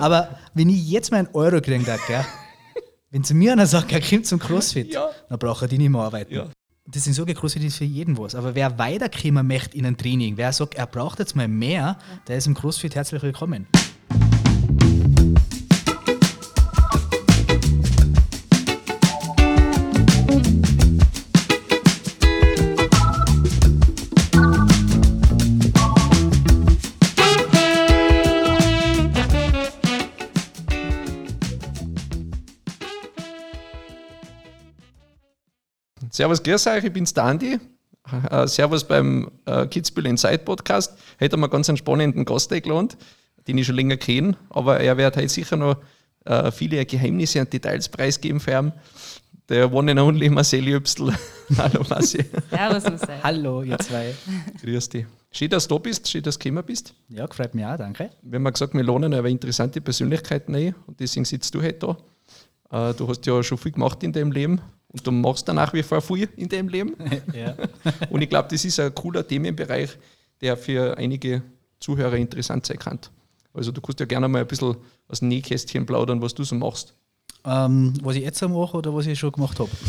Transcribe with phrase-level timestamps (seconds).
[0.00, 2.24] Aber wenn ich jetzt mal einen Euro kriegen darf, gell,
[3.10, 5.10] wenn zu mir einer sagt, er kommt zum Crossfit, Ja.
[5.28, 6.32] dann braucht er die nicht mehr arbeiten.
[6.34, 6.46] Ja.
[6.86, 8.34] Das sind so Crossfit ist für jeden was.
[8.34, 11.98] Aber wer weiterkommen möchte in ein Training, wer sagt, er braucht jetzt mal mehr,
[12.28, 13.66] der ist im Crossfit herzlich willkommen.
[36.18, 37.60] Servus, grüß euch, ich bin's der Andi.
[38.28, 40.98] Äh, Servus beim äh, Kitzbühel Inside Podcast.
[41.20, 42.88] Heute haben wir ganz einen spannenden Gast eingeladen,
[43.46, 45.76] den ich schon länger kenne, aber er wird heute sicher noch
[46.24, 48.72] äh, viele Geheimnisse und Details preisgeben für ihn.
[49.48, 51.12] Der One and Only Marcel Jöbstl.
[51.56, 52.24] Hallo Marcel.
[52.50, 53.22] Servus, Marcel.
[53.22, 54.12] Hallo, ihr zwei.
[54.60, 55.06] Grüß dich.
[55.30, 56.94] Schön, dass du da bist, schön, dass du gekommen bist.
[57.10, 58.10] Ja, gefreut mich auch, danke.
[58.22, 61.96] Wir haben ja gesagt, wir lohnen aber interessante Persönlichkeiten ein und deswegen sitzt du heute
[62.70, 62.90] da.
[62.90, 65.72] Äh, du hast ja schon viel gemacht in deinem Leben und du machst dann nach
[65.72, 66.96] wie vor viel in deinem Leben.
[67.34, 67.54] Ja.
[68.10, 69.90] Und ich glaube, das ist ein cooler Themenbereich,
[70.40, 71.42] der für einige
[71.78, 72.98] Zuhörer interessant sein kann.
[73.52, 74.76] Also du kannst ja gerne mal ein bisschen
[75.08, 76.94] aus dem Nähkästchen plaudern, was du so machst.
[77.44, 79.70] Ähm, was ich jetzt mache oder was ich schon gemacht habe?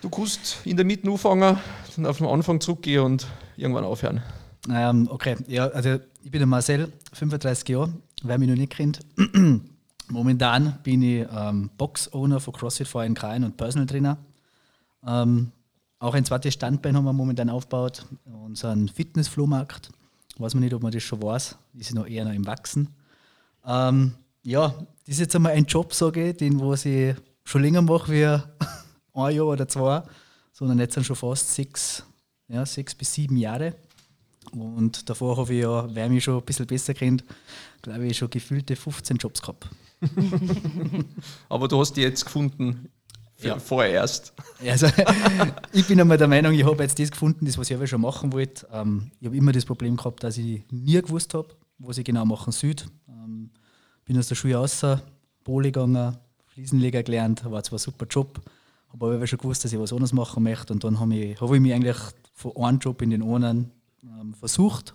[0.00, 1.58] Du kannst in der Mitte anfangen,
[1.94, 3.26] dann auf den Anfang zurückgehen und
[3.56, 4.20] irgendwann aufhören.
[4.68, 7.92] Ähm, okay, ja, also ich bin der Marcel, 35 Jahre,
[8.24, 8.98] wer mich noch nicht kennt.
[10.08, 14.18] Momentan bin ich ähm, Box-Owner von CrossFit Verein Krain und Personal Trainer.
[15.06, 15.52] Ähm,
[15.98, 19.90] auch ein zweites Standbein haben wir momentan aufgebaut, unseren Fitness-Flohmarkt.
[20.38, 22.88] Weiß man nicht, ob man das schon weiß, ist noch eher noch im Wachsen.
[23.64, 24.68] Ähm, ja,
[25.06, 27.14] das ist jetzt einmal ein Job, sage ich, den was ich
[27.44, 28.24] schon länger mache wie
[29.14, 30.02] ein Jahr oder zwei,
[30.52, 32.04] sondern jetzt sind schon fast sechs,
[32.48, 33.74] ja, sechs bis sieben Jahre.
[34.52, 37.24] Und davor habe ich ja, wer mich schon ein bisschen besser kennt,
[37.80, 39.68] glaube ich, schon gefühlte 15 Jobs gehabt.
[41.48, 42.88] Aber du hast die jetzt gefunden,
[43.40, 43.58] Ja.
[43.58, 44.32] vorerst.
[44.66, 44.86] Also,
[45.72, 48.00] ich bin einmal der Meinung, ich habe jetzt das gefunden, das, was ich aber schon
[48.00, 48.66] machen wollte.
[48.72, 51.48] Ähm, ich habe immer das Problem gehabt, dass ich nie gewusst habe,
[51.78, 52.74] was ich genau machen soll.
[53.08, 53.50] Ähm,
[54.04, 54.84] bin aus der Schule raus,
[55.44, 58.40] Pole gegangen, Fliesenleger gelernt, war zwar ein super Job,
[58.92, 60.72] habe aber schon gewusst, dass ich was anderes machen möchte.
[60.72, 61.96] Und dann habe ich, habe ich mich eigentlich
[62.34, 63.70] von einem Job in den anderen
[64.04, 64.94] ähm, versucht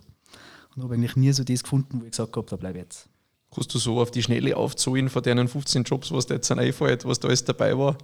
[0.74, 3.08] und habe eigentlich nie so das gefunden, wo ich gesagt habe, da bleibe ich jetzt.
[3.54, 7.04] Kannst du so auf die Schnelle aufzählen von deinen 15 Jobs, was dir jetzt einfällt,
[7.04, 7.96] was da alles dabei war?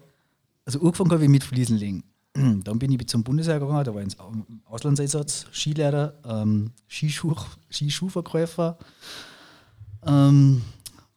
[0.65, 2.03] Also angefangen habe ich mit Fliesenlegen.
[2.34, 7.37] Dann bin ich zum Bundesheer gegangen, da war ich im Auslandseinsatz, Skilehrer, ähm, Skischuh,
[7.71, 8.78] Skischuhverkäufer.
[10.06, 10.62] Ähm,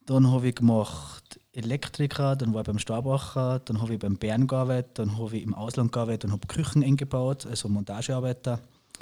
[0.05, 4.47] dann habe ich gemacht Elektriker, dann war ich beim Starbacher, dann habe ich beim Bern
[4.47, 8.61] gearbeitet, dann habe ich im Ausland gearbeitet und habe Küchen eingebaut, also Montagearbeiter.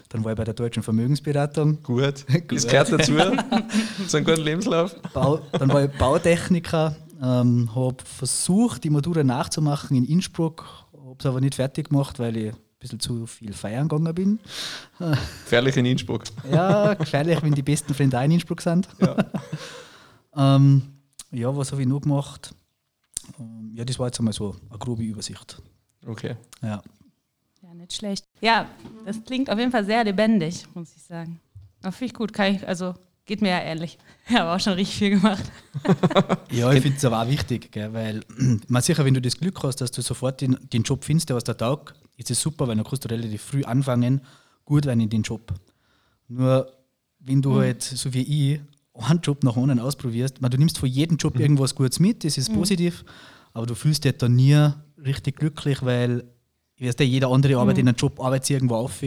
[0.09, 1.81] Dann war ich bei der Deutschen Vermögensberatung.
[1.83, 3.13] Gut, das gehört dazu,
[4.07, 4.95] zu einem guten Lebenslauf.
[5.13, 11.25] Bau, dann war ich Bautechniker, ähm, habe versucht, die Matura nachzumachen in Innsbruck, habe es
[11.25, 14.39] aber nicht fertig gemacht, weil ich ein bisschen zu viel feiern gegangen bin.
[15.43, 16.23] Gefährlich in Innsbruck.
[16.51, 18.87] Ja, gefährlich, wenn die besten Freunde auch in Innsbruck sind.
[18.99, 19.15] Ja.
[20.35, 20.81] Ähm,
[21.31, 22.53] ja, was habe ich noch gemacht?
[23.39, 25.61] Ähm, ja, das war jetzt einmal so eine grobe Übersicht.
[26.05, 26.35] Okay.
[26.61, 26.81] Ja.
[27.61, 28.25] Ja, nicht schlecht.
[28.41, 28.67] Ja,
[29.05, 31.39] das klingt auf jeden Fall sehr lebendig, muss ich sagen.
[31.81, 32.95] Aber finde ich gut, kann ich, also
[33.25, 33.97] geht mir ja ähnlich.
[34.27, 35.43] Ich habe auch schon richtig viel gemacht.
[36.51, 38.21] Ja, ich finde es aber auch wichtig, gell, weil
[38.67, 41.35] man sicher, wenn du das Glück hast, dass du sofort den, den Job findest, der
[41.35, 44.21] aus der Tag, ist es super, weil dann kannst du relativ früh anfangen,
[44.63, 45.53] gut werden in den Job.
[46.27, 46.71] Nur
[47.19, 48.61] wenn du halt, so wie ich,
[48.95, 52.37] einen Job nach anderen ausprobierst, man, du nimmst von jedem Job irgendwas Gutes mit, das
[52.37, 53.03] ist positiv,
[53.53, 56.23] aber du fühlst dich dann nie richtig glücklich, weil
[56.79, 59.01] weißt du, jeder andere arbeitet in einem Job, arbeitet irgendwo auf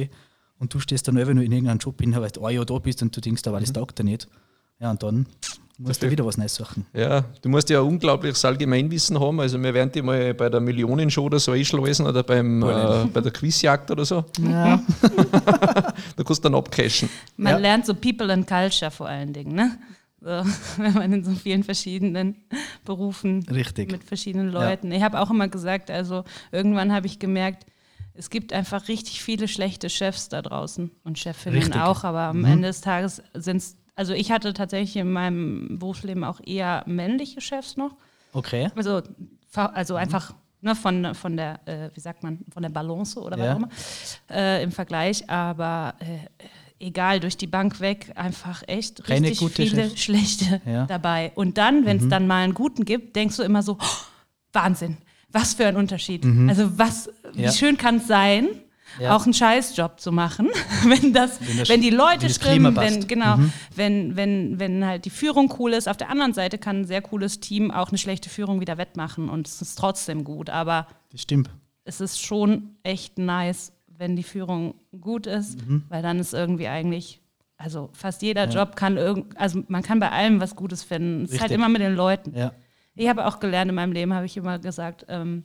[0.58, 2.78] und du stehst dann einfach nur in irgendeinem Job hin, weil du ein Jahr da
[2.78, 4.26] bist und du denkst, aber das taugt dir nicht.
[4.80, 5.26] Ja, und dann
[5.78, 6.86] musst du wieder was Neues suchen.
[6.92, 9.38] Ja, du musst ja ein unglaubliches Allgemeinwissen haben.
[9.40, 13.20] Also wir werden die mal bei der Millionenshow oder so einschleusen oder beim, äh, bei
[13.20, 14.24] der Quizjagd oder so.
[14.40, 14.82] Ja.
[16.16, 17.08] Da kannst du dann abcashen.
[17.36, 17.58] Man Ja.
[17.58, 19.78] lernt so People and Culture vor allen Dingen, ne?
[20.20, 20.26] So,
[20.78, 22.36] wenn man in so vielen verschiedenen
[22.84, 23.90] Berufen Richtig.
[23.92, 24.90] mit verschiedenen Leuten.
[24.92, 27.66] Ich habe auch immer gesagt, also irgendwann habe ich gemerkt,
[28.14, 31.80] es gibt einfach richtig viele schlechte Chefs da draußen und Chefinnen Richtig.
[31.80, 36.24] auch, aber am Ende des Tages sind es, also ich hatte tatsächlich in meinem Berufsleben
[36.24, 37.94] auch eher männliche Chefs noch.
[38.32, 38.70] Okay.
[38.74, 39.02] Also,
[39.54, 43.44] also einfach ne, von, von der, äh, wie sagt man, von der Balance oder was
[43.46, 43.52] Ja.
[43.52, 43.68] auch immer
[44.30, 46.18] äh, im Vergleich, aber äh,
[46.80, 50.00] egal, durch die Bank weg, einfach echt Keine richtig gute viele Chefs.
[50.02, 50.86] schlechte Ja.
[50.86, 51.32] dabei.
[51.34, 53.84] Und dann, wenn es dann mal einen guten gibt, denkst du immer so, oh,
[54.52, 54.96] Wahnsinn,
[55.30, 56.24] was für ein Unterschied.
[56.48, 57.52] Also was, wie Ja.
[57.52, 58.48] schön kann es sein,
[58.98, 59.14] Ja.
[59.14, 60.48] auch einen Scheißjob zu machen,
[60.86, 63.52] wenn das, Wenn das- wenn die Leute wenn stimmen, wenn, genau, Mhm.
[63.76, 65.88] wenn, wenn, wenn halt die Führung cool ist.
[65.88, 69.28] Auf der anderen Seite kann ein sehr cooles Team auch eine schlechte Führung wieder wettmachen
[69.28, 70.48] und es ist trotzdem gut.
[70.48, 71.50] Aber Das stimmt.
[71.84, 75.82] es ist schon echt nice, wenn die Führung gut ist, Mhm.
[75.88, 77.20] weil dann ist irgendwie eigentlich,
[77.56, 81.24] also fast jeder Job kann irgend, also man kann bei allem was Gutes finden.
[81.24, 82.32] Es ist halt immer mit den Leuten.
[82.36, 82.52] Ja.
[82.94, 85.44] Ich habe auch gelernt in meinem Leben, habe ich immer gesagt, ähm,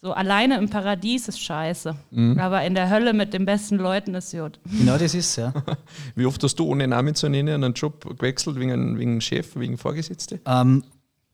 [0.00, 2.38] so alleine im Paradies ist scheiße, Mhm.
[2.38, 4.60] aber in der Hölle mit den besten Leuten ist gut.
[4.66, 5.52] Genau das ist ja.
[6.14, 9.78] Wie oft hast du, ohne Namen zu nennen, einen Job gewechselt wegen, wegen Chef, wegen
[9.78, 10.40] Vorgesetzte?
[10.46, 10.84] ähm,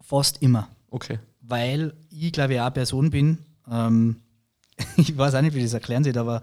[0.00, 0.68] fast immer.
[0.90, 1.18] Okay.
[1.42, 3.38] Weil ich glaube ich auch eine Person bin,
[3.70, 4.16] ähm,
[4.96, 6.42] ich weiß auch nicht, wie ich das erklären soll, aber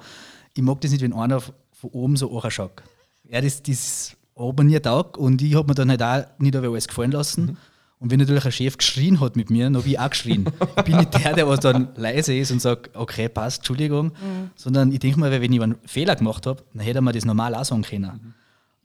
[0.53, 2.83] ich mag das nicht, wenn einer von oben so anschaut.
[3.29, 6.87] Ja, das, das mir nie taugt und ich habe mir dann halt auch nicht alles
[6.87, 7.57] gefallen lassen.
[7.99, 10.45] Und wenn natürlich ein Chef geschrien hat mit mir, dann habe ich auch geschrien.
[10.77, 14.11] ich bin nicht der, der was dann leise ist und sagt, okay, passt, Entschuldigung,
[14.55, 17.55] sondern ich denke mal, wenn ich einen Fehler gemacht habe, dann hätte man das normal
[17.55, 18.35] auch sagen können.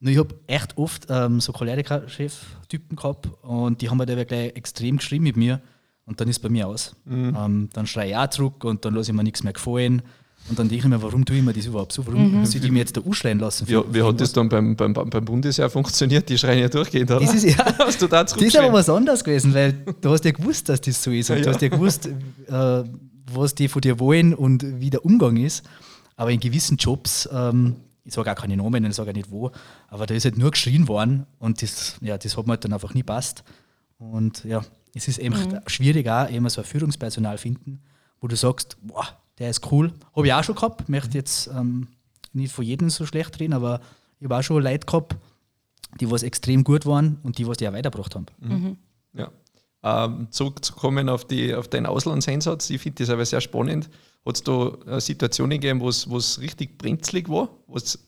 [0.01, 4.57] Nur ich habe echt oft ähm, so Choleriker-Chef-Typen gehabt und die haben halt aber gleich
[4.57, 5.61] extrem geschrieben mit mir
[6.07, 6.95] und dann ist bei mir aus.
[7.09, 10.03] Ähm, dann schreie ich auch zurück und dann lasse ich mir nichts mehr gefallen.
[10.49, 12.05] Und dann denke ich mir, warum tue ich mir das überhaupt so?
[12.05, 13.69] Warum soll ich mir jetzt da ausschreien lassen?
[13.69, 16.29] Wie, wie hat das dann beim, beim, beim Bundesheer funktioniert?
[16.29, 17.21] Die schreien ja durchgehend, oder?
[17.21, 17.65] Das ist ja.
[17.79, 20.81] Hast du da Das ist aber was anderes gewesen, weil du hast ja gewusst, dass
[20.81, 21.31] das so ist.
[21.31, 21.55] Und Ja, du ja.
[21.55, 22.83] hast ja gewusst, äh,
[23.33, 25.65] was die von dir wollen und wie der Umgang ist.
[26.17, 29.53] Aber in gewissen Jobs, ähm, ich sage auch keine Namen, ich sage auch nicht wo,
[29.89, 32.73] aber da ist halt nur geschrien worden und das, ja, das hat mir halt dann
[32.73, 33.45] einfach nie passt.
[33.99, 34.63] Und ja,
[34.95, 35.37] es ist eben
[35.67, 37.81] schwierig auch, immer so ein Führungspersonal finden,
[38.21, 39.07] wo du sagst, boah,
[39.39, 39.93] der ist cool.
[40.15, 41.89] Habe ich auch schon gehabt, möchte jetzt ähm,
[42.33, 43.81] nicht von jedem so schlecht reden, aber
[44.21, 45.17] ich habe auch schon Leute gehabt,
[46.01, 48.27] die was extrem gut waren und die was die auch weitergebracht haben.
[49.15, 49.31] Ja.
[49.85, 53.91] Ähm, zurückzukommen auf, die, auf deinen Auslandseinsatz, ich finde das aber sehr spannend.
[54.25, 57.99] Hat es da Situationen gegeben, wo es richtig brenzlig war, wo es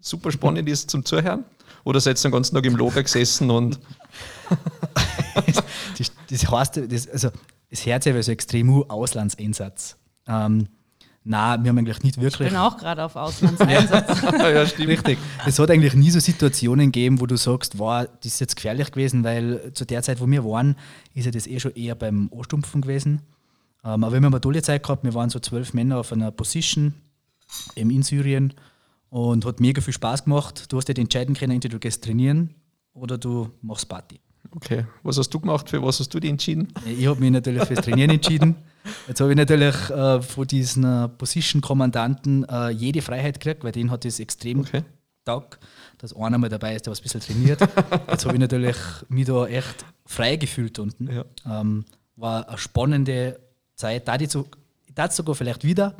[0.00, 1.44] super spannend ist zum Zuhören?
[1.84, 3.78] Oder seid ihr den ganzen Tag im Lager gesessen und
[5.98, 7.30] das, das heißt, das, also,
[7.70, 9.96] das hört sich aber so extrem an, Auslandseinsatz.
[10.26, 10.68] Ähm,
[11.24, 12.48] nein, wir haben eigentlich nicht Ich wirklich.
[12.48, 14.22] bin auch gerade auf Auslandseinsatz.
[14.38, 14.88] ja, stimmt.
[14.88, 15.18] Richtig.
[15.46, 18.90] Es hat eigentlich nie so Situationen gegeben, wo du sagst, wow, das ist jetzt gefährlich
[18.90, 20.76] gewesen, weil zu der Zeit, wo wir waren,
[21.14, 23.22] ist ja das eh schon eher beim Anstumpfen gewesen.
[23.84, 25.04] Ähm, aber wir haben eine tolle Zeit gehabt.
[25.04, 26.94] Wir waren so zwölf Männer auf einer Position
[27.76, 28.54] eben in Syrien
[29.10, 30.72] und hat mega viel Spaß gemacht.
[30.72, 32.54] Du hast dich entscheiden können, entweder du gehst trainieren
[32.94, 34.20] oder du machst Party.
[34.56, 34.86] Okay.
[35.02, 35.68] Was hast du gemacht?
[35.68, 36.68] Für was hast du dich entschieden?
[36.86, 38.56] Ich habe mich natürlich fürs Trainieren entschieden.
[39.08, 43.90] Jetzt habe ich natürlich äh, von diesen äh, Position-Kommandanten äh, jede Freiheit gekriegt, weil denen
[43.90, 44.82] hat es extrem Okay.
[45.24, 45.58] taugt,
[45.98, 47.60] dass einer mal dabei ist, der was ein bisschen trainiert.
[48.10, 48.76] Jetzt habe ich natürlich
[49.08, 51.10] mich da echt frei gefühlt unten.
[51.10, 51.24] Ja.
[51.60, 51.84] Ähm,
[52.16, 53.40] war eine spannende
[53.74, 54.06] Zeit.
[54.06, 54.46] Da die zu,
[54.86, 55.94] ich tat sogar vielleicht wieder,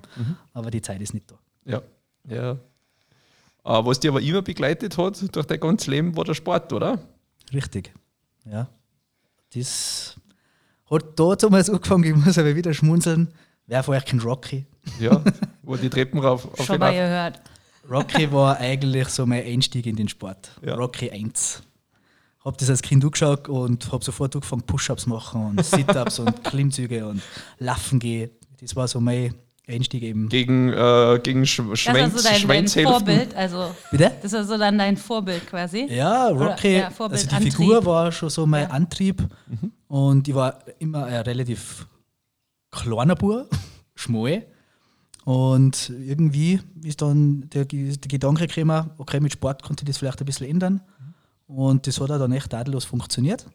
[0.52, 1.36] aber die Zeit ist nicht da.
[1.64, 1.82] Ja.
[2.28, 2.52] ja.
[2.52, 2.56] Äh,
[3.64, 6.98] was dich aber immer begleitet hat durch dein ganzes Leben, war der Sport, oder?
[7.52, 7.92] Richtig.
[8.44, 8.69] Ja.
[9.55, 10.17] Das
[10.91, 13.29] hat da damals angefangen, ich muss aber wieder schmunzeln.
[13.67, 14.67] Wer von euch kennt Rocky?
[15.00, 15.23] Ja.
[15.62, 17.41] wo die Treppen rauf auf Schon mal gehört.
[17.91, 20.50] Rocky war eigentlich so mein Einstieg in den Sport.
[20.62, 20.75] Ja.
[20.75, 21.62] Rocky 1.
[22.44, 27.06] Hab das als Kind angeschaut und habe sofort angefangen, Push-Ups machen und Sit-Ups und Klimmzüge
[27.06, 27.23] und
[27.58, 28.31] Laufen gehen.
[28.61, 29.35] Das war so mein
[29.66, 30.28] Einstieg eben.
[30.28, 32.87] Gegen, äh, gegen Sch Das war Schwänz, so dein, dein.
[32.87, 34.12] Vorbild, also Bitte?
[34.22, 35.87] das war so dann dein Vorbild quasi.
[35.90, 37.55] Ja, Rocky, ja, Vorbild, also die Antrieb.
[37.55, 38.70] Figur war schon so mein Ja.
[38.70, 39.26] Antrieb
[39.88, 41.86] und ich war immer ein relativ
[42.70, 43.48] kleiner Bub,
[43.94, 44.44] schmal.
[45.24, 50.20] Und irgendwie ist dann der, der Gedanke gekommen, okay, mit Sport konnte ich das vielleicht
[50.20, 50.82] ein bisschen ändern.
[51.46, 53.46] Und das hat auch dann echt tadellos funktioniert.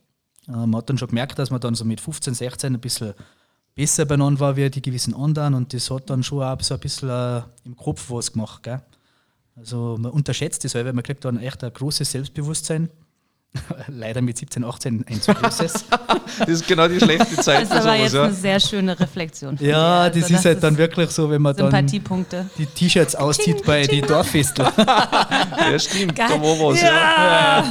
[0.47, 3.13] Äh, man hat dann schon gemerkt, dass man dann so mit 15, 16 ein bisschen
[3.79, 6.81] besser beieinander war wie die gewissen anderen und das hat dann schon auch so ein
[6.81, 8.61] bisschen äh, im Kopf was gemacht.
[8.61, 8.81] Gell?
[9.55, 12.89] Also man unterschätzt das, weil man kriegt dann echt ein großes Selbstbewusstsein.
[13.87, 15.85] Leider mit 17, 18 ein zu großes.
[16.39, 18.23] Das ist genau die schlechte Zeit Das ist aber jetzt Ja.
[18.25, 19.57] eine sehr schöne Reflexion.
[19.59, 22.45] ja, Also das ist halt dann wirklich so, wenn man dann Sympathiepunkte.
[22.57, 24.69] die T-Shirts auszieht bei den Dorffesteln.
[24.77, 26.27] ja, stimmt, Geil.
[26.29, 26.81] da war was.
[26.81, 27.63] Ja.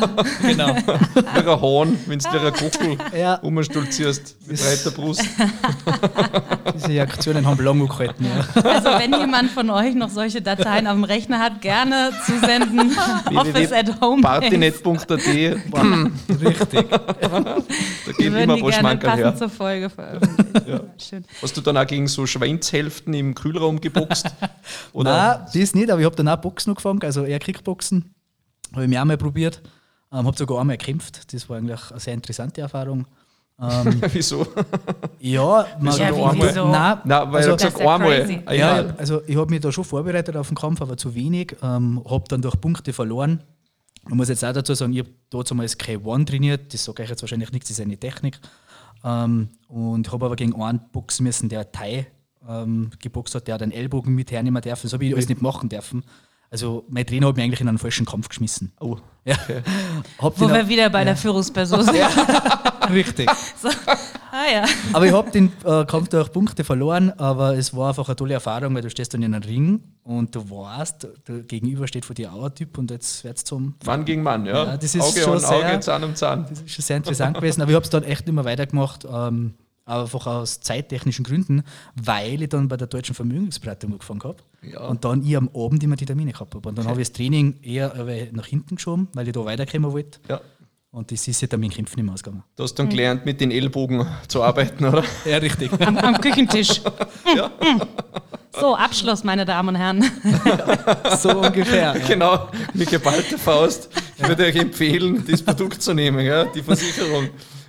[0.43, 0.75] genau.
[1.15, 3.35] Wie ein Hahn, wenn du dir einen Kuckel Ja.
[3.37, 5.25] umstolzierst mit breiter Brust.
[6.75, 8.27] Diese Aktionen haben lange gehalten.
[8.27, 8.63] Ja.
[8.63, 12.93] Also wenn jemand von euch noch solche Dateien auf dem Rechner hat, gerne zusenden.
[13.35, 14.21] Office at home.
[15.71, 16.91] Partynet.at, Richtig.
[16.91, 19.37] da geht immer die was gerne Schmankerl her.
[19.37, 20.71] zur Folge veröffentlichen.
[20.71, 20.81] Ja.
[20.99, 21.25] Schön.
[21.43, 24.27] Hast du dann auch gegen so Schwänzhälften im Kühlraum geboxt?
[24.93, 25.39] Oder?
[25.39, 28.15] Nein, das nicht, aber ich habe dann auch Boxen angefangen, also eher Kickboxen.
[28.73, 29.63] Habe ich mir auch mal probiert.
[30.13, 31.33] Ähm, habe sogar einmal gekämpft.
[31.33, 33.07] Das war eigentlich eine sehr interessante Erfahrung.
[33.61, 34.47] Ähm, Wieso?
[35.19, 36.69] ja, man, Ja, wieso?
[36.69, 38.57] Nein, Nein, weil also, er gesagt einmal.
[38.57, 41.57] Ja, also ich habe mich da schon vorbereitet auf den Kampf, aber zu wenig.
[41.63, 43.43] Ähm, habe dann durch Punkte verloren.
[44.09, 47.23] Man muss jetzt auch dazu sagen, ich habe damals K1 trainiert, das sage ich jetzt
[47.23, 48.38] wahrscheinlich nichts, das ist eine Technik.
[49.05, 52.07] Ähm, und habe aber gegen einen boxen müssen, der Thai
[52.49, 54.83] ähm, geboxt hat, der hat einen Ellbogen mit hernehmen dürfen.
[54.85, 56.05] Das habe ich alles nicht machen dürfen.
[56.50, 58.73] Also mein Trainer hat mich eigentlich in einen falschen Kampf geschmissen.
[58.81, 58.97] Oh.
[59.25, 59.37] Ja.
[60.19, 61.97] Hab Wo wir wieder bei der Führungsperson sind.
[62.91, 63.29] richtig.
[63.62, 63.69] So.
[64.40, 64.64] Ah ja.
[64.92, 68.35] Aber ich habe den äh, Kampf durch Punkte verloren, aber es war einfach eine tolle
[68.35, 72.14] Erfahrung, weil du stehst dann in einem Ring und du weißt, der Gegenüber steht vor
[72.14, 73.75] dir auch ein Typ und jetzt wird es zum.
[73.85, 74.64] Mann gegen Mann, ja.
[74.64, 76.47] Ja, das ist Auge schon Auge, sehr- Zahn um Zahn.
[76.49, 79.07] Das ist schon sehr interessant gewesen, aber ich habe es dann echt nicht mehr weitergemacht,
[79.11, 79.54] ähm,
[79.87, 81.62] einfach aus zeittechnischen Gründen,
[81.97, 84.87] weil ich dann bei der deutschen Vermögensberatung angefangen habe Ja.
[84.87, 86.68] und dann ich am Abend immer die Termine gehabt habe.
[86.68, 89.90] Und dann habe ich das Training eher äh, nach hinten geschoben, weil ich da weiterkommen
[89.92, 90.21] wollte.
[90.28, 90.40] Ja.
[90.99, 92.43] Und das ist ja dann mit dem Kämpfen nicht mehr ausgegangen.
[92.57, 95.05] Du hast dann gelernt, mit den Ellbogen zu arbeiten, oder?
[95.25, 95.71] Ja, richtig.
[95.81, 96.81] Am, am Küchentisch.
[98.50, 100.11] So, Abschluss, meine Damen und Herren.
[101.21, 101.95] so ungefähr.
[101.95, 102.07] Ja.
[102.09, 103.88] Genau, mit geballter Faust.
[104.17, 106.45] Ich würde euch empfehlen, das Produkt zu nehmen, ja?
[106.47, 107.28] die Versicherung.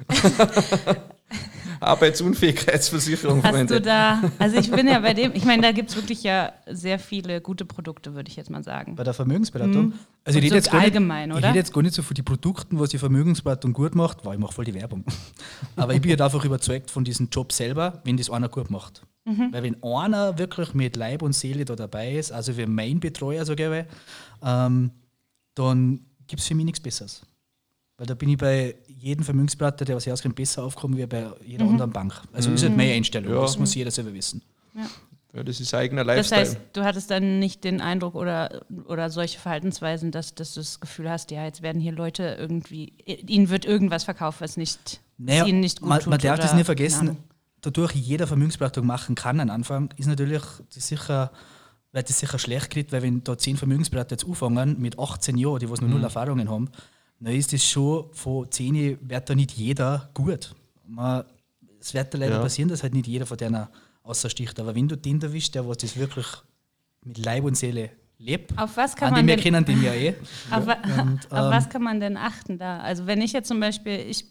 [1.80, 3.76] Arbeitsunfähigkeitsversicherung, Hast Freunde.
[3.76, 6.54] du da, also ich bin ja bei dem, ich meine, da gibt es wirklich ja
[6.68, 8.96] sehr viele gute Produkte, würde ich jetzt mal sagen.
[8.96, 9.94] Bei der Vermögensberatung?
[10.24, 11.48] Also ich rede jetzt gar nicht, allgemein, Ich oder?
[11.50, 14.40] rede jetzt gar nicht so von den Produkten, was die Vermögensberatung gut macht, weil ich
[14.40, 15.04] mache voll die Werbung.
[15.76, 19.04] Aber ich bin halt einfach überzeugt von diesem Job selber, wenn das einer gut macht.
[19.26, 19.52] Mhm.
[19.52, 23.46] Weil wenn einer wirklich mit Leib und Seele da dabei ist, also wie mein Betreuer,
[23.46, 23.96] sage ich,
[24.46, 24.92] ähm,
[25.56, 27.22] dann gibt es für mich nichts Besseres.
[27.98, 31.28] Weil da bin ich bei jedem Vermögensberater, der was hier auskennt, besser aufgekommen wie bei
[31.46, 31.72] jeder Mhm.
[31.72, 32.14] anderen Bank.
[32.34, 33.42] Also ist halt meine Einstellung, Ja.
[33.42, 34.42] das muss jeder selber wissen.
[35.34, 36.42] Ja, das ist eigener Das Lifestyle.
[36.42, 40.80] heißt, du hattest dann nicht den Eindruck oder, oder solche Verhaltensweisen, dass, dass du das
[40.80, 45.46] Gefühl hast, ja, jetzt werden hier Leute irgendwie, ihnen wird irgendwas verkauft, was nicht, Naja,
[45.46, 46.10] ihnen nicht gut man, tut.
[46.10, 47.18] man darf oder, das nicht vergessen,
[47.62, 50.42] dadurch jeder Vermögensberatung machen kann am Anfang, ist natürlich
[50.74, 51.32] das sicher,
[51.92, 55.60] wird das sicher schlecht gekriegt, weil wenn da zehn Vermögensberater jetzt anfangen mit 18 Jahren,
[55.60, 56.70] die was noch null Erfahrungen haben,
[57.20, 60.54] dann ist das schon von 10 wird da nicht jeder gut.
[60.86, 61.24] Man,
[61.80, 62.42] es wird da leider Ja.
[62.42, 63.68] passieren, dass halt nicht jeder von denen
[64.04, 64.60] außersticht.
[64.60, 66.26] Aber wenn du den erwischt, der was das wirklich
[67.04, 70.14] mit Leib und Seele lebt, Auf was kann an man dem kennen den ja eh.
[70.52, 72.80] auf, wa- Und, auf ähm, was kann man denn achten da?
[72.80, 74.26] Also wenn ich jetzt zum Beispiel, ich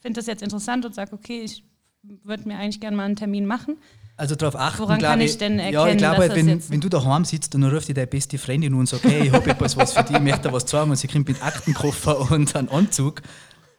[0.00, 1.62] finde das jetzt interessant und sage, okay, ich
[2.02, 3.76] würde mir eigentlich gerne mal einen Termin machen.
[4.16, 6.80] Also darauf achten, Woran kann ich, ich denn Ja, ich erkennen, glaube, halt, wenn, wenn
[6.80, 9.48] du daheim sitzt und dann ruft dich deine beste Freundin und sagt, hey, ich habe
[9.48, 12.56] etwas was für dich, ich möchte dir was sagen und sie kommt mit Aktenkoffer und
[12.56, 13.22] einem Anzug,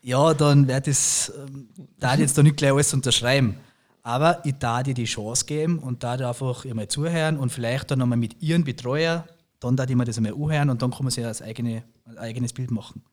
[0.02, 1.68] ja, dann wird das, ähm,
[2.00, 3.56] da jetzt da nicht gleich alles unterschreiben.
[4.02, 7.52] Aber ich da dir die Chance geben und da dir einfach ihr mal zuhören und
[7.52, 9.28] vielleicht dann nochmal mit ihrem Betreuer,
[9.60, 12.18] dann da die mir das einmal anhören und dann kann man sich das eigene, ein
[12.18, 13.04] eigenes Bild machen.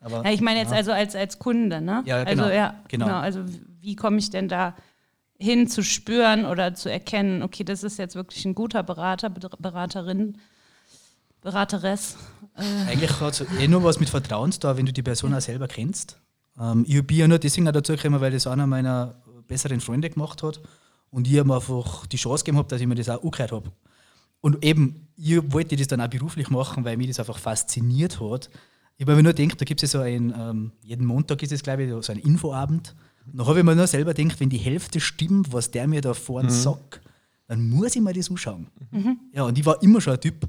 [0.00, 2.02] Aber, Ja, ich meine jetzt also als, als Kunde, ne?
[2.06, 2.44] Ja, genau.
[2.44, 3.06] Also ja, Genau.
[3.06, 3.18] genau.
[3.18, 3.44] Also
[3.80, 4.74] wie komme ich denn da
[5.38, 9.50] hin zu spüren oder zu erkennen, okay, das ist jetzt wirklich ein guter Berater, Ber-
[9.58, 10.38] Beraterin,
[11.40, 12.16] Berateress.
[12.56, 15.40] Äh, Eigentlich hat es eh nur was mit Vertrauen tun, wenn du die Person auch
[15.40, 16.18] selber kennst.
[16.60, 19.14] Ähm, ich bin ja nur deswegen auch dazu gekommen, weil das einer meiner
[19.46, 20.60] besseren Freunde gemacht hat
[21.10, 23.70] und ich ihm einfach die Chance gegeben habe, dass ich mir das auch angehört habe.
[24.40, 28.50] Und eben, ich wollte das dann auch beruflich machen, weil mich das einfach fasziniert hat.
[29.00, 31.52] Ich habe mir nur gedacht, da gibt es ja so ein, ähm, jeden Montag ist
[31.52, 32.96] es, glaube ich, so ein Infoabend.
[33.26, 36.00] Und dann habe ich mir nur selber gedacht, wenn die Hälfte stimmt, was der mir
[36.00, 37.00] da vorne sagt,
[37.46, 38.66] dann muss ich mir das anschauen.
[39.32, 40.48] Ja, und ich war immer schon ein Typ,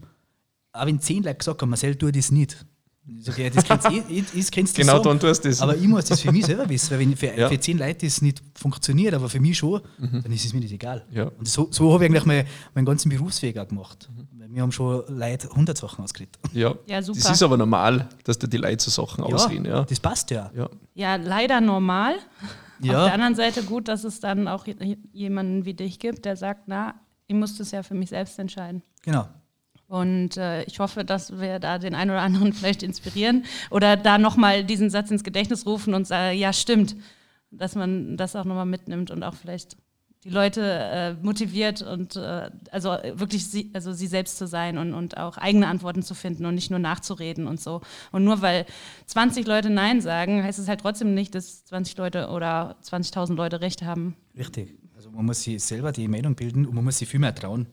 [0.72, 2.66] auch wenn zehn Leute gesagt haben, Marcel, tu das nicht.
[3.06, 3.92] Ich sage, ja, das kannst du
[4.36, 5.04] das kannst du Genau, sagen.
[5.04, 5.62] dann tust du das.
[5.62, 7.50] Aber ich muss das für mich selber wissen, weil wenn für, Ja.
[7.50, 10.72] für zehn Leute das nicht funktioniert, aber für mich schon, dann ist es mir nicht
[10.74, 11.06] egal.
[11.12, 11.24] Ja.
[11.26, 14.10] Und so, so habe ich eigentlich mein, meinen ganzen Berufsweg auch gemacht.
[14.38, 16.38] Weil wir haben schon Leute 100 Sachen ausgeredet.
[16.54, 16.74] ja.
[16.88, 17.20] Ja, super.
[17.22, 19.66] Das ist aber normal, dass da die Leute so Sachen ausreden.
[19.66, 19.84] Ja.
[19.84, 20.52] Das passt ja.
[20.56, 20.70] Ja.
[20.96, 22.16] ja, leider normal.
[22.16, 26.24] Auf der Ja, anderen Seite gut, dass es dann auch je- jemanden wie dich gibt,
[26.26, 26.96] der sagt, na,
[27.28, 28.82] ich muss das ja für mich selbst entscheiden.
[29.04, 29.28] genau.
[29.88, 34.20] Und äh, ich hoffe, dass wir da den einen oder anderen vielleicht inspirieren oder da
[34.20, 36.96] nochmal diesen Satz ins Gedächtnis rufen und sagen, ja, stimmt.
[37.52, 39.78] Dass man das auch nochmal mitnimmt und auch vielleicht
[40.26, 44.94] die Leute äh, motiviert und äh, also wirklich sie, also sie selbst zu sein und,
[44.94, 47.82] und auch eigene Antworten zu finden und nicht nur nachzureden und so.
[48.12, 48.66] Und nur weil
[49.06, 53.62] 20 Leute Nein sagen, heißt es halt trotzdem nicht, dass 20 Leute oder 20.000 Leute
[53.62, 54.16] Recht haben.
[54.38, 54.76] Richtig.
[54.96, 57.68] Also man muss sich selber die Meinung bilden und man muss sich viel mehr trauen.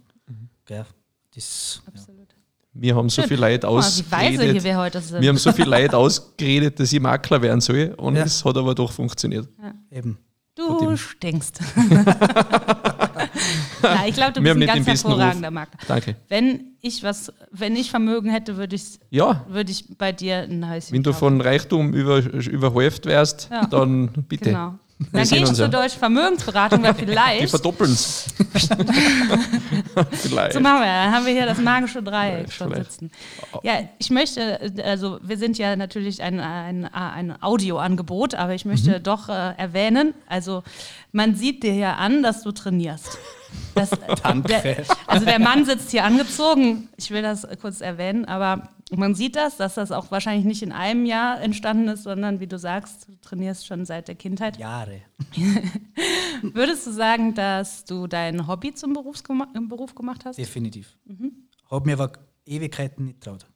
[0.67, 0.87] Gell?
[1.35, 1.93] Das, ja.
[1.93, 2.29] Absolut.
[2.75, 4.63] Wir haben so viel hier ausgeredet.
[4.63, 5.21] wir heute sind.
[5.21, 7.95] Wir haben so viel Leute ausgeredet, dass ich Makler werden soll.
[7.97, 8.23] Und Ja.
[8.25, 9.49] es hat aber doch funktioniert.
[9.91, 10.19] Eben.
[10.69, 11.61] Du stinkst.
[13.83, 15.79] Na, ich glaube, du Wir bist ein ganz hervorragender Makler.
[15.87, 16.17] Danke.
[16.29, 20.69] Wenn ich was, wenn ich Vermögen hätte, würde ich, Ja, würde ich bei dir ein
[20.69, 21.19] Häuschen wenn du kaufen.
[21.21, 23.67] von Reichtum über, überhäuft wärst, Ja.
[23.67, 24.47] dann bitte.
[24.51, 24.75] Genau.
[25.13, 25.69] Dann gehe ich zur ja.
[25.69, 27.51] Deutschen Vermögensberatung, weil Die vielleicht.
[27.51, 28.25] verdoppeln es.
[30.13, 30.55] Vielleicht.
[30.55, 32.93] So machen wir, dann haben wir hier das magische Dreieck Vielleicht, schon vielleicht.
[32.93, 33.11] sitzen.
[33.63, 39.01] Ja, ich möchte, also wir sind ja natürlich ein, ein, ein Audioangebot, aber ich möchte
[39.01, 40.63] doch äh, erwähnen, also
[41.13, 43.19] man sieht dir ja an, dass du trainierst.
[43.75, 43.91] Das,
[44.23, 44.49] Danke.
[44.49, 49.37] Der, also der Mann sitzt hier angezogen, ich will das kurz erwähnen, aber man sieht
[49.37, 53.09] das, dass das auch wahrscheinlich nicht in einem Jahr entstanden ist, sondern wie du sagst,
[53.09, 54.59] du trainierst schon seit der Kindheit.
[54.59, 55.03] Jahre.
[56.43, 60.37] Würdest du sagen, dass du dein Hobby zum Berufs Beruf gemacht hast?
[60.39, 60.97] Definitiv.
[61.71, 62.13] Habe mir aber
[62.45, 63.47] Ewigkeiten nicht traut.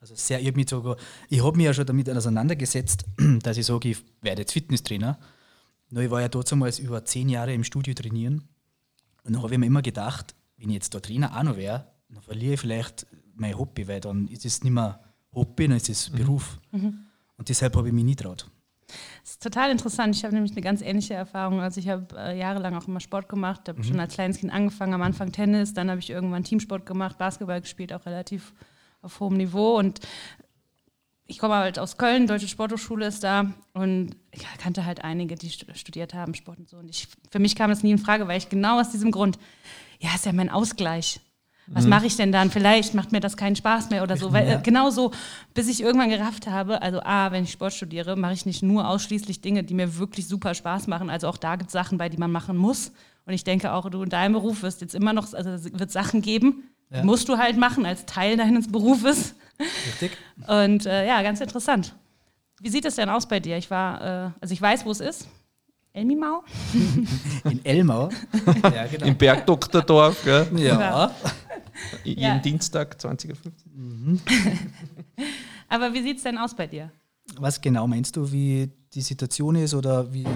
[0.00, 0.96] Also sehr, ich habe mich sogar,
[1.28, 3.04] ich habe mich ja schon damit auseinandergesetzt,
[3.42, 5.18] dass ich sage, ich werde jetzt Fitnesstrainer.
[5.90, 8.44] Nur ich war ja damals über zehn Jahre im Studio trainieren.
[9.26, 11.86] Und dann habe ich mir immer gedacht, wenn ich jetzt da Trainer auch noch wäre,
[12.08, 15.00] dann verliere ich vielleicht mein Hobby, weil dann ist es nicht mehr
[15.34, 16.58] Hobby, dann ist es Beruf.
[17.36, 18.48] Und deshalb habe ich mich nie traut.
[19.22, 20.14] Das ist total interessant.
[20.14, 21.60] Ich habe nämlich eine ganz ähnliche Erfahrung.
[21.60, 24.94] Also ich habe äh, jahrelang auch immer Sport gemacht, habe schon als kleines Kind angefangen,
[24.94, 28.54] am Anfang Tennis, dann habe ich irgendwann Teamsport gemacht, Basketball gespielt, auch relativ
[29.02, 30.00] auf hohem Niveau und
[31.26, 35.50] ich komme halt aus Köln, Deutsche Sporthochschule ist da und ich kannte halt einige, die
[35.50, 36.76] stu- studiert haben, Sport und so.
[36.76, 39.38] Und ich, für mich kam das nie in Frage, weil ich genau aus diesem Grund,
[39.98, 41.20] ja, ist ja mein Ausgleich.
[41.68, 42.48] Was mache ich denn dann?
[42.52, 44.32] Vielleicht macht mir das keinen Spaß mehr oder so.
[44.32, 44.54] Weil, Ja.
[44.58, 45.10] äh, genau so,
[45.52, 48.88] bis ich irgendwann gerafft habe, also A, wenn ich Sport studiere, mache ich nicht nur
[48.88, 51.10] ausschließlich Dinge, die mir wirklich super Spaß machen.
[51.10, 52.92] Also auch da gibt es Sachen bei, die man machen muss.
[53.24, 55.90] Und ich denke auch, du in deinem Beruf wirst jetzt immer noch, also es wird
[55.90, 57.02] Sachen geben, Ja.
[57.02, 59.34] musst du halt machen als Teil deines Berufes.
[59.58, 60.12] Richtig?
[60.46, 61.94] Und äh, ja, ganz interessant.
[62.60, 63.56] Wie sieht es denn aus bei dir?
[63.56, 65.28] Ich war, äh, also ich weiß, wo es ist.
[65.92, 66.42] Elmimau?
[67.44, 68.10] In Elmau.
[68.62, 69.06] ja, genau.
[69.06, 70.46] Im Bergdoktordorf, gell?
[70.56, 71.10] Ja.
[72.04, 72.38] jeden Ja.
[72.38, 74.18] Dienstag 20.15 Uhr.
[75.68, 76.92] Aber wie sieht es denn aus bei dir?
[77.38, 80.26] Was genau meinst du, wie die Situation ist oder wie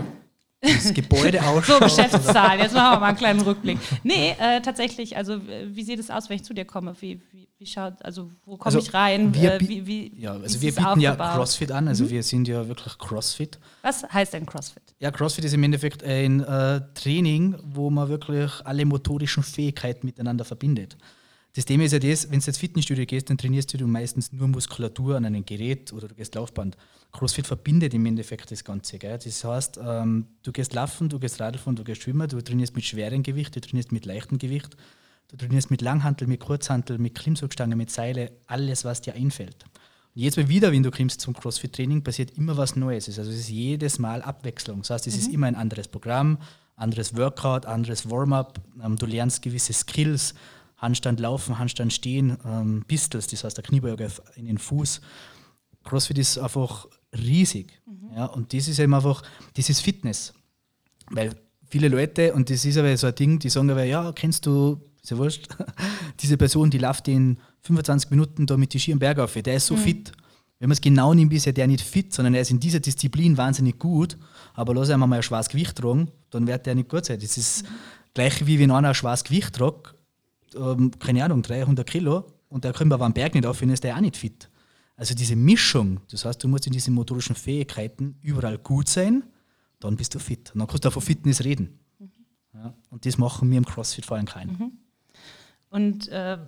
[0.60, 1.78] das Gebäude ausschaut?
[1.78, 2.60] So, Geschäftszahlen.
[2.60, 3.78] Jetzt machen wir mal einen kleinen Rückblick.
[4.02, 6.94] Nee, äh, tatsächlich, also wie sieht es aus, wenn ich zu dir komme?
[7.00, 9.34] Wie, wie, wie schaut, also wo komme Also, ich rein?
[9.34, 11.34] wir Äh, wie, wie, Ja, also wir bieten ja aufgebaut?
[11.34, 13.58] CrossFit an, also wir sind ja wirklich CrossFit.
[13.82, 14.82] Was heißt denn CrossFit?
[14.98, 20.46] Ja, CrossFit ist im Endeffekt ein äh, Training, wo man wirklich alle motorischen Fähigkeiten miteinander
[20.46, 20.96] verbindet.
[21.54, 24.48] Das Thema ist ja das, wenn du ins Fitnessstudio gehst, dann trainierst du meistens nur
[24.48, 26.78] Muskulatur an einem Gerät oder du gehst Laufband.
[27.12, 28.98] CrossFit verbindet im Endeffekt das Ganze.
[28.98, 29.18] Gell?
[29.22, 32.84] Das heißt, ähm, du gehst laufen, du gehst Radfahren, du gehst schwimmen, du trainierst mit
[32.84, 34.76] schwerem Gewicht, du trainierst mit leichtem Gewicht,
[35.30, 39.64] du trainierst mit Langhantel, mit Kurzhantel, mit Klimmzugstange, mit Seile, alles, was dir einfällt.
[40.14, 43.06] Und jetzt mal wieder, wenn du kommst zum CrossFit-Training, passiert immer was Neues.
[43.06, 44.80] Also es ist jedes Mal Abwechslung.
[44.80, 46.38] Das heißt, es ist immer ein anderes Programm,
[46.76, 48.60] anderes Workout, anderes Warm-up.
[48.82, 50.34] Ähm, du lernst gewisse Skills,
[50.78, 55.00] Handstand laufen, Handstand stehen, ähm, Pistols, das heißt der Kniebeuger in den Fuß.
[55.84, 57.80] CrossFit ist einfach riesig.
[58.14, 59.22] Ja, und das ist eben einfach,
[59.54, 60.32] das ist Fitness.
[61.10, 61.34] Weil
[61.68, 64.80] viele Leute, und das ist aber so ein Ding, die sagen aber, ja, kennst du,
[65.02, 65.48] ist ja wurscht,
[66.20, 69.54] diese Person, die läuft in 25 Minuten da mit die Ski am Berg auf, der
[69.54, 70.12] ist so fit.
[70.58, 72.80] Wenn man es genau nimmt, ist ja der nicht fit, sondern er ist in dieser
[72.80, 74.18] Disziplin wahnsinnig gut,
[74.54, 77.18] aber lass einmal mal ein schweres Gewicht tragen, dann wird der nicht gut sein.
[77.18, 77.64] Das ist
[78.12, 79.94] gleich wie wenn einer ein schweres Gewicht tragt,
[80.54, 83.84] ähm, keine Ahnung, 300 Kilo, und der kommt aber am Berg nicht auf, dann ist
[83.84, 84.50] der auch nicht fit.
[84.96, 89.24] Also diese Mischung, das heißt, du musst in diesen motorischen Fähigkeiten überall gut sein,
[89.78, 90.50] dann bist du fit.
[90.52, 91.78] Und dann kannst du auch von Fitness reden.
[92.52, 94.78] Ja, und das machen wir im CrossFit vor allem keinen.
[95.70, 96.38] Und äh,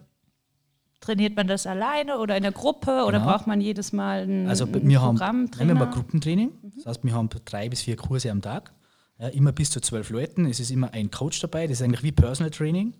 [1.00, 3.24] trainiert man das alleine oder in der Gruppe oder Ja.
[3.24, 5.90] braucht man jedes Mal ein, Also ein wir haben, Programm, nein, wir haben?
[5.92, 6.52] Gruppentraining.
[6.76, 8.72] Das heißt, wir haben drei bis vier Kurse am Tag.
[9.18, 10.46] Ja, immer bis zu zwölf Leuten.
[10.46, 11.66] Es ist immer ein Coach dabei.
[11.66, 12.94] Das ist eigentlich wie Personal Training,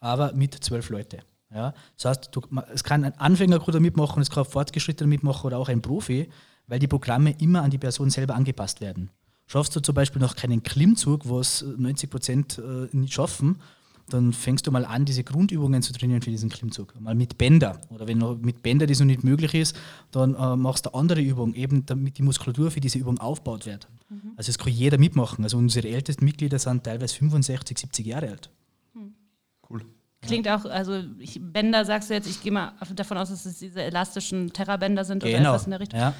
[0.00, 1.18] aber mit zwölf Leute.
[1.52, 2.40] Ja, das heißt, du,
[2.72, 6.28] es kann ein Anfänger gut mitmachen, es kann ein Fortgeschrittener mitmachen oder auch ein Profi,
[6.68, 9.10] weil die Programme immer an die Person selber angepasst werden.
[9.46, 13.60] Schaffst du zum Beispiel noch keinen Klimmzug, was 90 Prozent äh, nicht schaffen,
[14.12, 16.98] dann fängst du mal an, diese Grundübungen zu trainieren für diesen Klimmzug.
[17.00, 17.80] Mal mit Bänder.
[17.90, 19.76] Oder wenn noch mit Bänder das noch nicht möglich ist,
[20.10, 23.66] dann äh, machst du eine andere Übung, eben damit die Muskulatur für diese Übung aufgebaut
[23.66, 23.88] wird.
[24.36, 25.44] Also es kann jeder mitmachen.
[25.44, 28.50] Also unsere ältesten Mitglieder sind teilweise 65, 70 Jahre alt.
[29.68, 29.84] Cool.
[30.22, 33.58] Klingt auch, also ich, Bänder sagst du jetzt, ich gehe mal davon aus, dass es
[33.58, 35.50] diese elastischen Terrabänder sind oder Genau.
[35.50, 36.00] etwas in der Richtung.
[36.00, 36.14] Ja.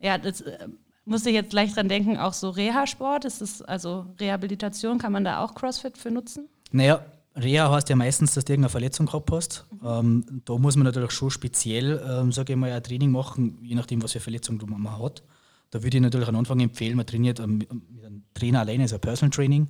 [0.00, 0.68] Ja, das äh,
[1.04, 5.24] musste ich jetzt gleich dran denken, auch so Reha-Sport, ist das also Rehabilitation, kann man
[5.24, 6.48] da auch CrossFit für nutzen?
[6.72, 7.04] Naja,
[7.36, 9.66] Reha heißt ja meistens, dass du irgendeine Verletzung gehabt hast.
[9.84, 13.74] Ähm, da muss man natürlich schon speziell, ähm, sage ich mal, ein Training machen, je
[13.74, 15.22] nachdem, was für Verletzung du- man hat.
[15.70, 18.94] Da würde ich natürlich am Anfang empfehlen, man trainiert ähm, mit einem Trainer alleine, also
[18.94, 19.66] ein Personal Training.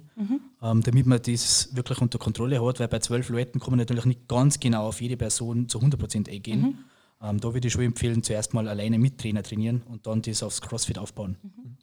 [0.62, 4.04] ähm, damit man das wirklich unter Kontrolle hat, weil bei zwölf Leuten kann man natürlich
[4.04, 6.60] nicht ganz genau auf jede Person zu 100% eingehen.
[6.60, 6.78] Mhm.
[7.22, 10.42] Ähm, da würde ich schon empfehlen, zuerst mal alleine mit Trainer trainieren und dann das
[10.42, 11.36] aufs CrossFit aufbauen.
[11.42, 11.76] Mhm.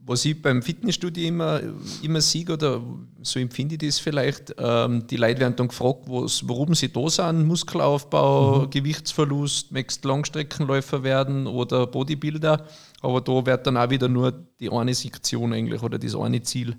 [0.00, 1.60] Was ich beim Fitnessstudio immer,
[2.02, 2.82] immer sehe, oder
[3.20, 7.46] so empfinde ich das vielleicht, ähm, die Leute werden dann gefragt, warum sie da sind,
[7.46, 8.70] Muskelaufbau, mhm.
[8.70, 12.64] Gewichtsverlust, möchtest Langstreckenläufer werden oder Bodybuilder,
[13.02, 16.76] aber da wird dann auch wieder nur die eine Sektion eigentlich oder das eine Ziel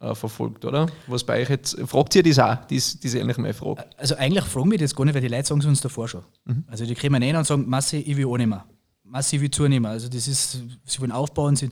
[0.00, 0.86] äh, verfolgt, oder?
[1.06, 2.56] Was bei euch jetzt, fragt ihr das auch?
[2.66, 3.84] Das, das ist eigentlich meine Frage.
[3.96, 6.22] Also eigentlich fragen wir das gar nicht, weil die Leute sagen es uns davor schon.
[6.44, 6.64] Mhm.
[6.68, 8.60] Also die kommen rein und sagen, Masse, ich will annehmen.
[9.04, 9.90] Masse, ich will zunehmen.
[9.90, 11.68] Also das ist, sie wollen aufbauen, sie,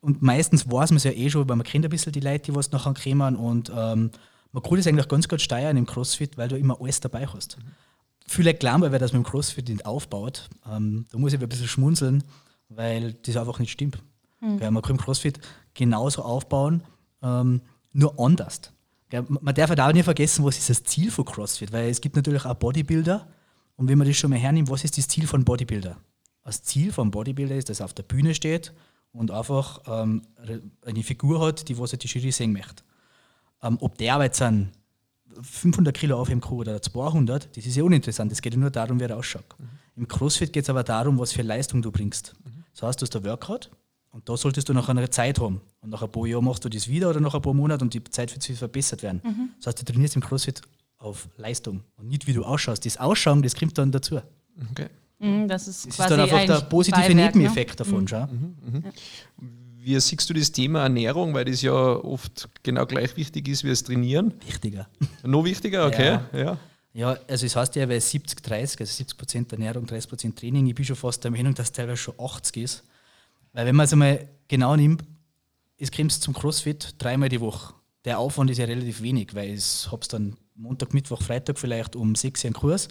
[0.00, 2.44] und meistens weiß man es ja eh schon, weil man kennt ein bisschen die Leute,
[2.50, 4.10] die was nachher kommen und ähm,
[4.52, 7.58] man kann das eigentlich ganz gut steuern im Crossfit, weil du immer alles dabei hast.
[7.58, 7.72] Mhm.
[8.26, 10.48] Viele glauben aber, dass man im Crossfit nicht aufbaut.
[10.70, 12.24] Ähm, da muss ich ein bisschen schmunzeln,
[12.68, 14.02] weil das einfach nicht stimmt.
[14.40, 14.58] Mhm.
[14.72, 15.38] man kann im Crossfit
[15.74, 16.82] genauso aufbauen,
[17.22, 17.60] ähm,
[17.92, 18.72] nur anders.
[19.12, 22.00] Ja, man darf halt auch nicht vergessen, was ist das Ziel von CrossFit, weil es
[22.00, 23.26] gibt natürlich auch Bodybuilder
[23.76, 25.96] und wenn man das schon mal hernimmt, was ist das Ziel von Bodybuilder?
[26.44, 28.72] Das Ziel von Bodybuilder ist, dass er auf der Bühne steht
[29.12, 30.22] und einfach ähm,
[30.84, 32.82] eine Figur hat, die was die Jury sehen möchte.
[33.62, 34.72] Ähm, ob der aber jetzt ein
[35.42, 38.32] 500 Kilo aufheben kann oder 200, das ist ja uninteressant.
[38.32, 39.44] Es geht ja nur darum, wie er ausschaut.
[39.58, 39.68] Mhm.
[39.96, 42.34] Im CrossFit geht es aber darum, was für Leistung du bringst.
[42.44, 42.64] Mhm.
[42.72, 43.70] Das heißt, du hast ein Workout
[44.10, 45.60] und da solltest du nach einer Zeit haben.
[45.80, 47.94] Und nach ein paar Jahren machst du das wieder oder nach ein paar Monaten und
[47.94, 49.20] die Zeit wird sich verbessert werden.
[49.24, 49.50] Mhm.
[49.58, 50.62] Das heißt, du trainierst im CrossFit
[50.98, 52.84] auf Leistung und nicht wie du ausschaust.
[52.84, 54.20] Das Ausschauen, das kommt dann dazu.
[54.70, 54.88] Okay.
[55.20, 57.76] Mhm, das ist, das ist dann einfach der positive Beiwerk, Nebeneffekt ne?
[57.76, 58.04] davon.
[58.04, 58.56] Mhm.
[58.64, 58.84] Mhm, mhm.
[58.84, 58.92] Ja.
[59.82, 63.70] Wie siehst du das Thema Ernährung, weil das ja oft genau gleich wichtig ist wie
[63.70, 64.34] das Trainieren?
[64.46, 64.88] Wichtiger.
[65.22, 66.18] Noch wichtiger, okay.
[66.32, 66.38] Ja.
[66.38, 66.58] ja.
[66.92, 70.66] Ja, also es heißt ja, weil 70, 30, also 70 Prozent Ernährung, 30 Prozent Training.
[70.66, 72.84] Ich bin schon fast der Meinung, dass es teilweise schon 80 ist.
[73.52, 75.04] Weil wenn man es einmal genau nimmt,
[75.78, 77.74] es kommt zum CrossFit dreimal die Woche.
[78.04, 82.14] Der Aufwand ist ja relativ wenig, weil ich habe dann Montag, Mittwoch, Freitag vielleicht um
[82.14, 82.88] 6 Uhr einen Kurs.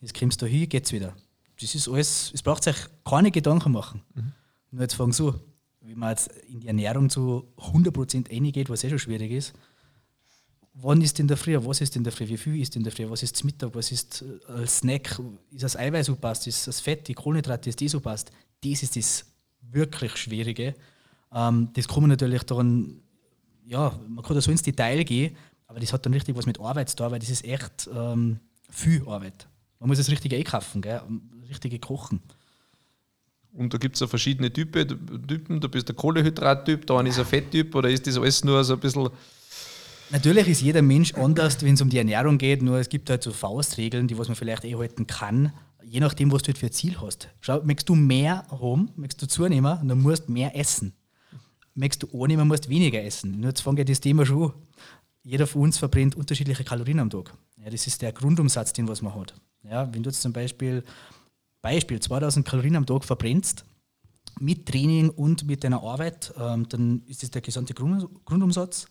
[0.00, 1.14] Jetzt kommst du hin, geht's wieder.
[1.60, 4.02] Das ist alles, es braucht sich keine Gedanken machen.
[4.14, 4.32] Mhm.
[4.72, 5.34] Nur jetzt fangen so,
[5.80, 9.54] wenn man jetzt in die Ernährung zu 100% reingeht, was eh schon schwierig ist,
[10.74, 12.92] wann ist in der Früh, was ist in der Früh, wie viel ist in der
[12.92, 16.46] Früh, was ist zum Mittag, was ist äh, als Snack, ist das Eiweiß so passt,
[16.46, 18.30] ist das Fett, die Kohlenhydrate, ist die so passt.
[18.62, 19.24] Das ist das
[19.60, 20.74] wirklich Schwierige.
[21.32, 23.00] Ähm, das kann man natürlich dann,
[23.64, 26.60] ja, man kann da so ins Detail gehen, aber das hat dann richtig was mit
[26.60, 28.38] Arbeit zu tun, weil das ist echt ähm,
[28.70, 29.48] viel Arbeit.
[29.78, 31.02] Man muss das Richtige einkaufen, gell?
[31.48, 32.20] richtige Kochen.
[33.52, 35.60] Und da gibt es ja verschiedene Typen, Typen.
[35.60, 38.80] Du bist der Kohlehydrattyp, da ist ein Fetttyp oder ist das alles nur so ein
[38.80, 39.08] bisschen.
[40.10, 43.22] Natürlich ist jeder Mensch anders, wenn es um die Ernährung geht, nur es gibt halt
[43.22, 46.66] so Faustregeln, die was man vielleicht eh halten kann, je nachdem, was du halt für
[46.66, 47.28] ein Ziel hast.
[47.40, 50.92] Schau, möchtest du mehr haben, möchtest du zunehmen, dann musst du mehr essen.
[51.74, 53.40] Möchtest du annehmen, musst du weniger essen.
[53.40, 54.52] Nur jetzt fängt ja das Thema schon
[55.22, 57.32] Jeder von uns verbrennt unterschiedliche Kalorien am Tag.
[57.56, 59.34] Ja, das ist der Grundumsatz, den was man hat.
[59.70, 60.84] Ja, wenn du jetzt zum Beispiel,
[61.62, 63.64] Beispiel 2000 Kalorien am Tag verbrennst,
[64.38, 68.86] mit Training und mit deiner Arbeit, ähm, dann ist das der gesamte Grund, Grundumsatz.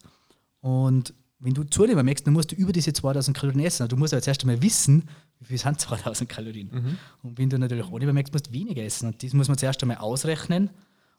[0.61, 3.87] Und wenn du zunehmen möchtest, dann musst du über diese 2000 Kalorien essen.
[3.87, 5.07] Du musst ja zuerst einmal wissen,
[5.39, 6.69] wie viel sind 2000 Kalorien.
[6.71, 6.97] Mhm.
[7.21, 9.07] Und wenn du natürlich ohne merkst, musst du weniger essen.
[9.07, 10.71] Und das muss man zuerst einmal ausrechnen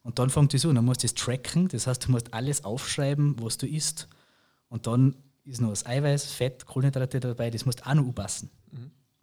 [0.03, 0.75] und dann fängt das an.
[0.75, 4.09] Dann musst du das tracken, das heißt, du musst alles aufschreiben, was du isst.
[4.69, 8.51] Und dann ist noch das Eiweiß, Fett, Kohlenhydrate dabei, das musst du auch noch anpassen.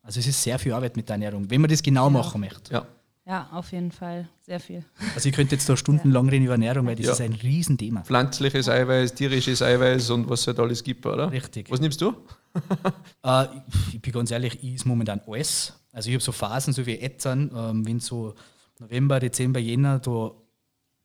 [0.04, 2.10] Also es ist sehr viel Arbeit mit der Ernährung, wenn man das genau ja.
[2.10, 2.74] machen möchte.
[2.74, 2.86] Ja.
[3.26, 4.28] Ja, auf jeden Fall.
[4.42, 4.84] Sehr viel.
[5.16, 7.12] Also ich könnte jetzt da stundenlang reden über Ernährung, weil das ja.
[7.14, 8.04] ist ein Riesenthema.
[8.04, 11.32] Pflanzliches Eiweiß, tierisches Eiweiß und was es halt alles gibt, oder?
[11.32, 11.72] Richtig.
[11.72, 12.14] Was nimmst du?
[13.24, 13.46] äh,
[13.94, 15.74] ich bin ganz ehrlich, ich ist momentan alles.
[15.94, 18.34] Also ich habe so Phasen, so wie jetzt, ähm, wenn so
[18.80, 20.32] November, Dezember, Jänner, da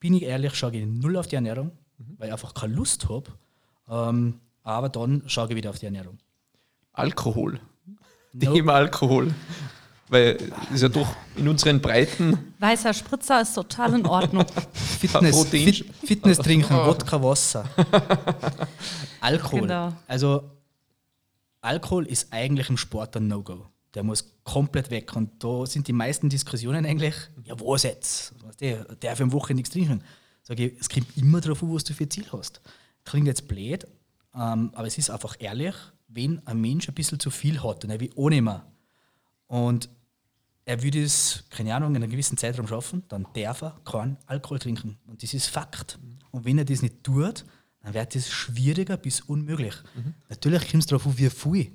[0.01, 2.15] bin ich ehrlich, schaue ich null auf die Ernährung, mhm.
[2.19, 3.31] weil ich einfach keine Lust habe.
[3.89, 6.19] Ähm, aber dann schaue ich wieder auf die Ernährung.
[6.93, 7.61] Alkohol.
[8.33, 8.55] Nope.
[8.55, 9.35] Thema Alkohol.
[10.09, 10.39] Weil
[10.73, 12.55] ist ja doch in unseren Breiten.
[12.59, 14.47] Weißer Spritzer ist total in Ordnung.
[14.73, 17.69] Fitness, Fit, Fitness trinken, Wodka, Wasser.
[19.21, 19.63] Alkohol.
[19.63, 19.93] Genau.
[20.07, 20.51] Also
[21.61, 23.67] Alkohol ist eigentlich im Sport ein No-Go.
[23.95, 25.15] Der muss komplett weg.
[25.15, 27.15] Und da sind die meisten Diskussionen eigentlich,
[27.45, 28.35] ja, was jetzt?
[28.61, 30.03] Der darf am Wochenende nichts trinken.
[30.43, 32.63] Sag ich, es kommt immer darauf an, was du für ein Ziel hast.
[33.05, 33.87] Klingt jetzt blöd,
[34.35, 35.75] ähm, aber es ist einfach ehrlich,
[36.09, 38.67] wenn ein Mensch ein bisschen zu viel hat, dann er will ohne mehr.
[39.47, 39.89] Und
[40.65, 44.59] er würde es, keine Ahnung, in einem gewissen Zeitraum schaffen, dann darf er keinen Alkohol
[44.59, 44.99] trinken.
[45.07, 45.99] Und das ist Fakt.
[46.31, 47.45] Und wenn er das nicht tut,
[47.83, 49.75] dann wird es schwieriger bis unmöglich.
[49.95, 50.15] Mhm.
[50.29, 51.73] Natürlich kommt es darauf an, wie viel.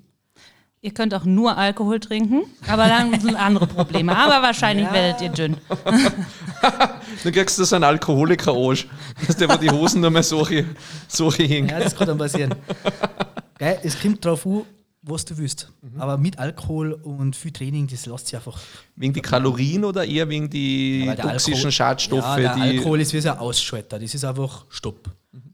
[0.82, 4.15] Ihr könnt auch nur Alkohol trinken, aber dann sind andere Probleme.
[4.15, 5.58] Aber wahrscheinlich werdet ihr dünn.
[7.24, 8.88] Dann kriegst du so einen Alkoholiker-Arsch.
[9.26, 10.65] Dass der, wo die Hosen nur mehr solche,
[11.08, 11.69] solche hängen.
[11.69, 12.54] Ja, das kann dann passieren.
[13.58, 14.63] Geil, es kommt drauf an,
[15.02, 15.72] was du willst.
[15.98, 18.60] Aber mit Alkohol und viel Training, das lässt sich einfach.
[18.96, 22.54] Wegen die Kalorien oder eher wegen die toxischen Alkohol- Schadstoffe, ja.
[22.54, 24.00] Alkohol ist wie so ein Ausschalter.
[24.00, 25.10] Das ist einfach Stopp.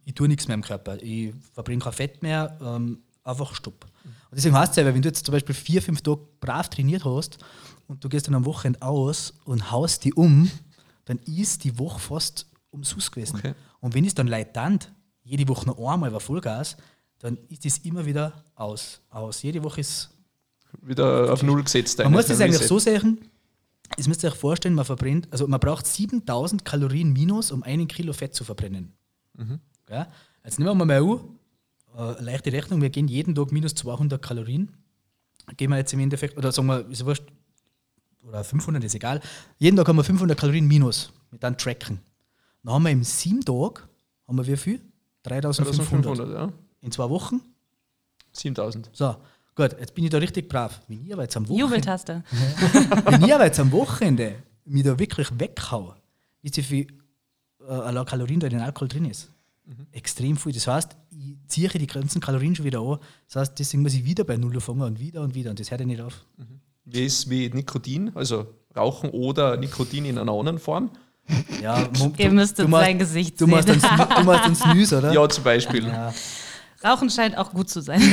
[0.05, 1.01] Ich tue nichts mehr im Körper.
[1.01, 3.85] Ich verbringe kein Fett mehr, ähm, einfach Stopp.
[4.03, 7.03] Und deswegen heißt es ja, wenn du jetzt zum Beispiel vier, fünf Tage brav trainiert
[7.05, 7.39] hast
[7.87, 10.49] und du gehst dann am Wochenende aus und haust die um,
[11.05, 13.37] dann ist die Woche fast umsonst gewesen.
[13.37, 13.53] Okay.
[13.79, 14.91] Und wenn es dann leitant,
[15.23, 16.77] jede Woche noch einmal war Vollgas,
[17.19, 19.01] dann ist das immer wieder aus.
[19.09, 19.41] aus.
[19.41, 20.09] Jede Woche ist
[20.81, 21.99] wieder auf Null gesetzt.
[21.99, 23.19] man muss das eigentlich so sehen,
[23.97, 27.87] es müsst ihr euch vorstellen, man verbrennt, also man braucht 7000 Kalorien minus, um einen
[27.87, 28.93] Kilo Fett zu verbrennen.
[29.89, 30.07] Ja?
[30.43, 31.19] Jetzt nehmen wir mal an,
[31.97, 34.71] äh, leichte Rechnung, wir gehen jeden Tag minus 200 Kalorien.
[35.57, 37.23] Gehen wir jetzt im Endeffekt, oder sagen wir, ist wurscht,
[38.21, 39.21] oder 500 ist egal,
[39.57, 41.99] jeden Tag haben wir 500 Kalorien minus, mit dann tracken.
[42.63, 43.87] Dann haben wir im sieben Tag,
[44.27, 44.81] haben wir wie viel?
[45.23, 45.79] 3500.
[45.79, 46.53] 1500, ja.
[46.81, 47.41] In zwei Wochen.
[48.33, 48.89] 7000.
[48.93, 49.15] So,
[49.55, 50.81] gut, jetzt bin ich da richtig brav.
[50.87, 52.23] Wenn ich aber jetzt am Wochenende Jubeltaste.
[53.05, 55.95] wenn ich aber jetzt am Wochenende mich da wirklich weghaue,
[56.41, 56.87] wisst ihr, wie viel
[57.67, 59.29] äh, Kalorien da in den Alkohol drin ist?
[59.91, 60.51] Extrem viel.
[60.53, 62.97] Das heißt, ich ziehe die ganzen Kalorien schon wieder an.
[63.27, 65.51] Das heißt, deswegen muss ich wieder bei Null fangen und wieder und wieder.
[65.51, 66.25] Und das hört ja nicht auf.
[66.85, 70.89] Wie ist wie Nikotin, also Rauchen oder Nikotin in einer anderen Form?
[71.61, 71.81] Ja,
[72.17, 73.83] Ihr du- müsstet machst- sein Gesicht Du machst sehen.
[73.83, 75.13] einen, Snoo- du machst einen Snooze, oder?
[75.13, 75.85] Ja, zum Beispiel.
[75.85, 76.11] Ja.
[76.83, 78.01] Rauchen scheint auch gut zu sein.
[78.01, 78.11] Ich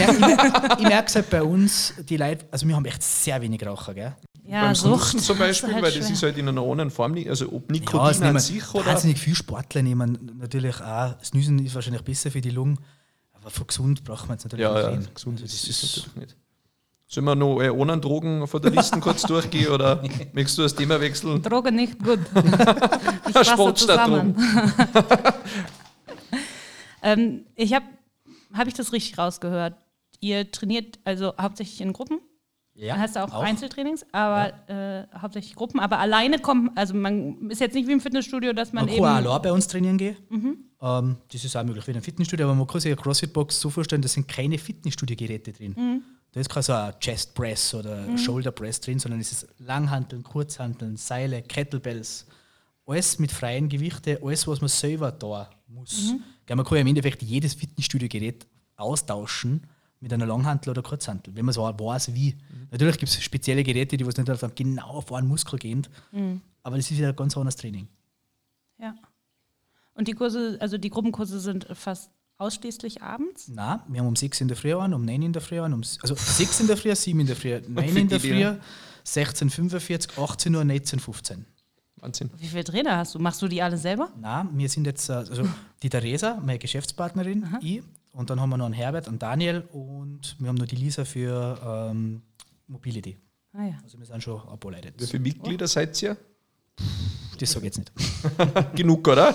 [0.88, 4.16] merke es halt bei uns, die Leute, also wir haben echt sehr wenig Raucher, gell?
[4.44, 6.12] Ja, Beim Sucht Snoozen zum Beispiel, halt weil das schwer.
[6.14, 8.74] ist halt in einer anderen Form, nicht- also ob Ja, Nikotin es an nehmen sich
[8.74, 8.86] oder.
[8.86, 11.14] wahnsinnig viele Sportler nehmen natürlich auch.
[11.22, 12.78] Snoozen ist wahrscheinlich besser für die Lungen,
[13.32, 15.96] aber für gesund braucht man es natürlich Ja, nicht ja, gesund ist Das es ist-
[15.98, 16.36] natürlich nicht.
[17.08, 20.02] Sollen wir noch äh, ohne Drogen von der Liste kurz durchgehen oder
[20.32, 21.40] möchtest du das Thema wechseln?
[21.40, 22.18] Droge nicht gut.
[23.44, 24.34] Sport statt zusammen.
[27.02, 27.84] ähm, ich habe,
[28.56, 29.74] habe ich das richtig rausgehört?
[30.20, 32.20] Ihr trainiert also hauptsächlich in Gruppen?
[32.74, 33.42] Ja, Dann hast du auch, auch.
[33.42, 35.80] Einzeltrainings, aber äh, hauptsächlich Gruppen.
[35.80, 39.02] Aber alleine kommt, also man ist jetzt nicht wie im Fitnessstudio, dass man, Man eben.
[39.02, 40.16] kann auch bei uns trainieren gehen.
[40.82, 43.60] Ähm, das ist auch möglich wie in einem Fitnessstudio, aber man kann sich eine CrossFit-Box
[43.60, 46.02] so vorstellen, da sind keine Fitnessstudio-Geräte drin.
[46.32, 50.22] Da ist kein so ein Chest Press oder Shoulder Press drin, sondern es ist Langhanteln,
[50.22, 52.26] Kurzhanteln, Seile, Kettlebells.
[52.84, 56.12] Alles mit freien Gewichten, alles, was man selber da muss.
[56.46, 59.66] Gell, man kann ja im Endeffekt jedes Fitnessstudio-Gerät austauschen
[60.00, 62.36] mit einer Langhantel oder Kurzhantel, wenn man so weiß, wie.
[62.70, 65.86] Natürlich gibt es spezielle Geräte, die was nicht auf einen genau auf einen Muskel gehen,
[66.62, 67.88] aber das ist wieder ein ganz anderes Training.
[68.78, 68.94] Ja.
[69.94, 73.48] Und die Kurse, also die Gruppenkurse sind fast ausschließlich abends?
[73.48, 75.72] Nein, wir haben um 6 in der Früh an, um 9 in der Früh an,
[75.72, 78.58] um, also 6 in der Früh, 7 in der Früh, 9 in der Früh,
[79.06, 81.38] 16.45 18 Uhr, 19.15
[82.00, 82.30] Wahnsinn.
[82.36, 83.18] Wie viele Trainer hast du?
[83.18, 84.10] Machst du die alle selber?
[84.20, 85.44] Nein, wir sind jetzt, äh, also
[85.82, 87.82] die Theresa, meine Geschäftspartnerin, ich,
[88.12, 91.04] und dann haben wir noch einen Herbert und Daniel und wir haben noch die Lisa
[91.04, 92.22] für ähm,
[92.66, 93.18] Mobility.
[93.52, 93.78] Ah ja.
[93.82, 94.92] Also wir sind schon Leute.
[94.98, 96.16] Wie viele Mitglieder seid ihr?
[97.38, 98.74] Das sage ich jetzt nicht.
[98.74, 99.34] Genug, oder?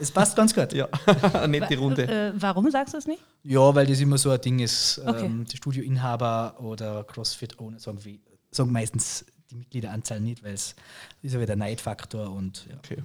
[0.00, 0.72] Es passt ganz gut.
[0.72, 0.88] Ja,
[1.32, 2.06] eine nette Runde.
[2.06, 3.22] Äh, warum sagst du es nicht?
[3.44, 4.98] Ja, weil das immer so ein Ding ist.
[4.98, 5.30] Ähm, Okay.
[5.52, 10.74] Die Studioinhaber oder CrossFit-Owner sagen, wie, sagen meistens die Mitgliederanzahl nicht, weil es
[11.22, 13.02] ist ja wieder ein Neidfaktor und ja, Okay.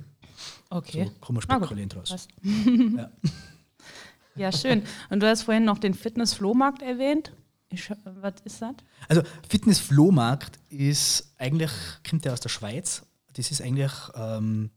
[0.69, 1.05] Okay.
[1.05, 2.09] so kann man Ah, spekulieren draus.
[2.09, 2.29] Passt.
[2.43, 3.11] Ja.
[4.35, 4.83] Ja, schön.
[5.09, 7.33] Und du hast vorhin noch den Fitness-Flohmarkt erwähnt.
[7.69, 8.75] Ich, was ist das?
[9.09, 11.71] Also Fitness-Flohmarkt ist eigentlich,
[12.09, 13.03] kommt ja aus der Schweiz.
[13.33, 14.71] Das ist eigentlich ähm,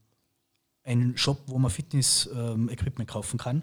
[0.83, 3.62] ein Shop, wo man Fitness-Equipment kaufen kann.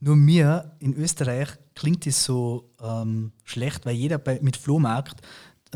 [0.00, 5.20] Nur mir in Österreich klingt das so ähm, schlecht, weil jeder bei, mit Flohmarkt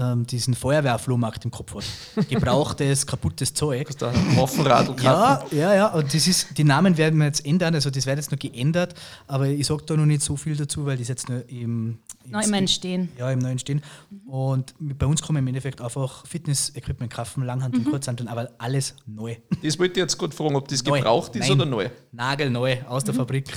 [0.01, 2.29] ähm, diesen Feuerwehrflohmarkt im Kopf hat.
[2.29, 3.91] Gebrauchtes, kaputtes Zeug.
[3.99, 5.87] Da Haufen Ja, ja, ja.
[5.89, 7.75] Und das ist, die Namen werden wir jetzt ändern.
[7.75, 8.95] Also das wird jetzt noch geändert,
[9.27, 12.43] aber ich sage da noch nicht so viel dazu, weil das jetzt nur im, Noch
[12.43, 13.11] im Entstehen.
[13.19, 13.83] ja, im neuen stehen.
[14.27, 19.37] Und bei uns kann man im Endeffekt einfach Fitness-Equipment kaufen, Langhanteln, Kurzhanteln, aber alles neu.
[19.63, 20.99] Das wollte ich jetzt gerade fragen, ob das Neu.
[20.99, 21.53] gebraucht ist Nein.
[21.53, 21.89] oder neu.
[22.13, 23.53] Nagelneu aus der Fabrik.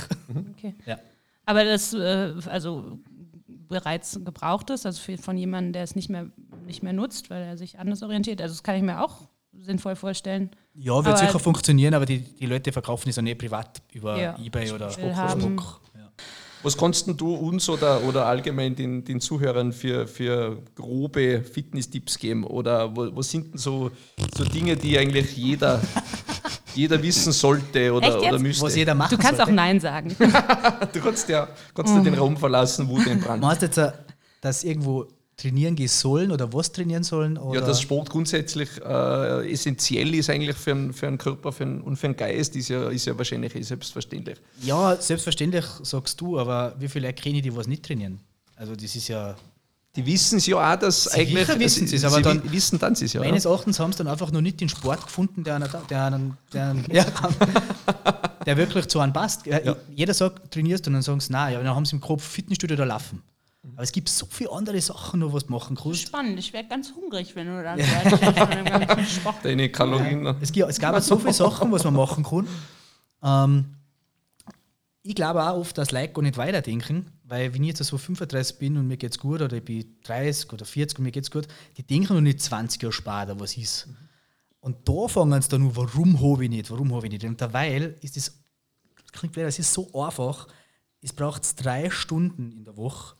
[0.58, 0.74] Okay.
[0.86, 0.98] Ja.
[1.46, 2.98] Aber das, äh, also
[3.68, 6.26] bereits gebrauchtes, also für, von jemandem, der es nicht mehr,
[6.66, 8.40] nicht mehr nutzt, weil er sich anders orientiert.
[8.40, 9.28] Also das kann ich mir auch
[9.60, 10.50] sinnvoll vorstellen.
[10.74, 14.20] Ja, wird Aber- sicher funktionieren, aber die, die Leute verkaufen es ja nicht privat über
[14.20, 14.36] Ja.
[14.42, 14.90] Ebay oder.
[14.90, 15.80] Facebook.
[15.96, 16.10] Ja.
[16.62, 22.18] Was kannst denn du uns oder, oder allgemein den, den Zuhörern für, für grobe Fitness-Tipps
[22.18, 22.42] geben?
[22.42, 23.90] Oder wo, was sind denn so,
[24.34, 25.80] so Dinge, die eigentlich jeder,
[26.74, 28.32] jeder wissen sollte oder, Echt jetzt?
[28.32, 28.64] oder müsste?
[28.64, 29.52] Was jeder machen Du kannst auch sollte.
[29.52, 30.14] Nein sagen.
[30.92, 33.42] Du kannst ja, kannst ja den Raum verlassen, wo den Brand.
[33.42, 33.92] Meinst du jetzt, äh,
[34.40, 37.36] dass irgendwo trainieren gehen sollen oder was trainieren sollen?
[37.38, 37.60] Oder?
[37.60, 41.80] Ja, dass Sport grundsätzlich äh, essentiell ist eigentlich für, einen, für einen Körper für einen,
[41.80, 44.38] und für einen Geist, ist ja, ist ja wahrscheinlich eh selbstverständlich.
[44.62, 48.20] Ja, selbstverständlich sagst du, aber wie viele Leute kenne ich, die was nicht trainieren?
[48.56, 49.34] Also das ist ja...
[49.96, 51.46] Die wissen es ja auch, dass Sie eigentlich...
[51.46, 53.20] sicher wissen sie, sie's, aber sie dann- wissen dann sie es ja.
[53.20, 56.36] Meines Erachtens haben sie dann einfach noch nicht den Sport gefunden, der, einer, der, einen,
[56.52, 57.04] der, einen, ja,
[58.44, 59.46] der wirklich zu einem passt.
[59.46, 59.76] Ja, Ja.
[59.94, 62.24] Jeder sagt, trainierst du und dann sagen sie, nein, ja, dann haben sie im Kopf
[62.24, 63.22] Fitnessstudio oder Laufen.
[63.74, 66.02] Aber es gibt so viele andere Sachen noch, was du machen kannst.
[66.02, 67.78] Spannend, ich wäre ganz hungrig, wenn du dann
[69.06, 69.36] Sport.
[69.42, 70.26] Deine Kalorien.
[70.40, 72.46] Es, gibt, es gab so viele Sachen, was man machen kann.
[73.22, 73.64] Ähm,
[75.02, 78.58] ich glaube auch oft, dass Leute gar nicht weiterdenken, weil wenn ich jetzt so 35
[78.58, 81.48] bin und mir geht's gut oder ich bin 30 oder 40 und mir geht's gut,
[81.76, 83.88] die denken noch nicht 20 Jahre später, was ist.
[84.60, 87.24] Und da fangen sie dann an, warum habe ich nicht, warum habe ich nicht.
[87.24, 88.38] Und derweil ist das,
[89.12, 90.48] klingt blöd, es ist so einfach,
[91.00, 93.16] es braucht drei Stunden in der Woche,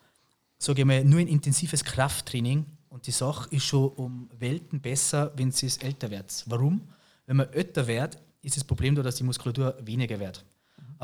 [0.59, 5.33] sage ich mal, nur ein intensives Krafttraining und die Sache ist schon um Welten besser,
[5.37, 6.45] wenn sie es älter wird.
[6.47, 6.89] Warum?
[7.27, 10.45] Wenn man älter wird, ist das Problem da, dass die Muskulatur weniger wird.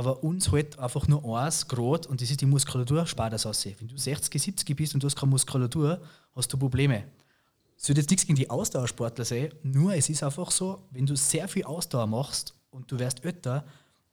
[0.00, 3.66] Aber uns halt einfach nur eins Grad und das ist die Muskulatur, spar das aus.
[3.66, 6.00] Wenn du 60, 70 bist und du hast keine Muskulatur,
[6.34, 7.04] hast du Probleme.
[7.76, 11.16] Es wird jetzt nichts gegen die Ausdauersportler sein, nur es ist einfach so, wenn du
[11.16, 13.62] sehr viel Ausdauer machst und du wirst älter,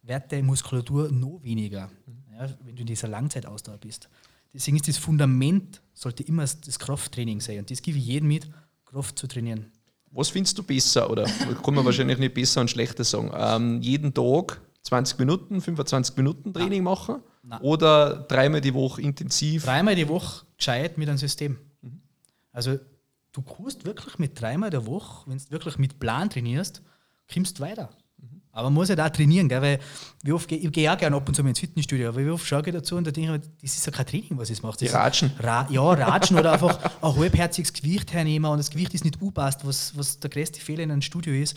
[0.01, 1.89] wird deine Muskulatur noch weniger,
[2.37, 4.09] ja, wenn du in dieser Langzeitausdauer bist.
[4.53, 7.59] Deswegen ist das Fundament, sollte immer das Krafttraining sein.
[7.59, 8.45] Und das gebe ich jedem mit,
[8.83, 9.71] Kraft zu trainieren.
[10.11, 11.09] Was findest du besser?
[11.09, 11.23] Oder
[11.63, 13.31] kann man wahrscheinlich nicht besser und schlechter sagen?
[13.33, 17.17] Ähm, jeden Tag 20 Minuten, 25 Minuten Training machen?
[17.43, 17.61] Nein.
[17.61, 19.65] Oder dreimal die Woche intensiv?
[19.65, 21.57] Dreimal die Woche gescheit mit einem System.
[22.51, 22.79] Also
[23.33, 26.81] du kannst wirklich mit dreimal der Woche, wenn du wirklich mit Plan trainierst,
[27.31, 27.89] kommst du weiter.
[28.51, 29.61] Aber man muss ja da trainieren, gell?
[29.61, 29.79] weil
[30.23, 32.43] wie oft ich gehe auch gerne ab und zu mal ins Fitnessstudio, aber wie oft
[32.47, 34.63] schaue ich dazu und da denke ich mir, das ist ja kein Training, was ich
[34.63, 34.77] mache.
[34.79, 35.31] Die Ratschen.
[35.39, 39.63] Ra ja, Ratschen oder einfach ein halbherziges Gewicht hernehmen und das Gewicht ist nicht upasst,
[39.63, 41.55] was, was der größte Fehler in einem Studio ist.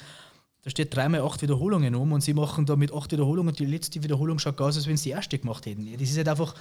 [0.63, 3.65] Da steht dreimal acht Wiederholungen um und sie machen da mit acht Wiederholungen und die
[3.65, 5.91] letzte Wiederholung schaut aus, als wenn sie die erste gemacht hätten.
[5.99, 6.55] Das ist halt einfach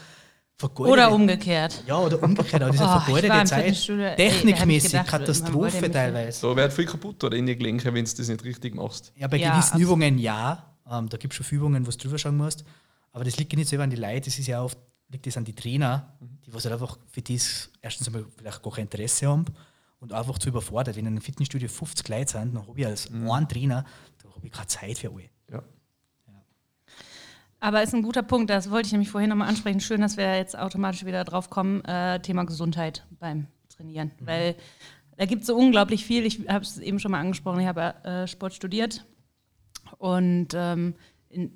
[0.55, 1.83] vergeudete Oder umgekehrt.
[1.87, 4.17] ja, oder umgekehrt, aber das ist Oh, eine war vergeudete Zeit.
[4.17, 6.47] Technikmäßig, gedacht, Katastrophe teilweise.
[6.47, 9.11] Da wird viel kaputt oder in die Gelenke, wenn du das nicht richtig machst.
[9.15, 9.83] Ja, bei Ja, gewissen absolut.
[9.87, 10.65] Übungen ja.
[10.89, 12.63] Ähm, da gibt es schon Übungen, wo du drüber schauen musst.
[13.11, 14.77] Aber das liegt ja nicht selber an die Leute, das ist ja oft
[15.11, 16.13] liegt das an die Trainer,
[16.45, 19.45] die was halt einfach für das erstens einmal vielleicht gar kein Interesse haben
[19.99, 20.95] und einfach zu überfordert.
[20.95, 23.85] Wenn in einem Fitnessstudio 50 Leute sind, dann habe ich als einen Trainer,
[24.23, 25.29] da habe ich keine Zeit für alle.
[25.51, 25.63] Ja.
[27.59, 29.81] Aber ist ein guter Punkt, das wollte ich nämlich vorhin nochmal ansprechen.
[29.81, 31.83] Schön, dass wir jetzt automatisch wieder drauf kommen.
[31.83, 34.11] Äh, Thema Gesundheit beim Trainieren.
[34.19, 34.55] Weil
[35.17, 36.25] da gibt es so unglaublich viel.
[36.25, 39.05] Ich habe es eben schon mal angesprochen, ich habe äh, Sport studiert.
[39.97, 40.95] Und ähm,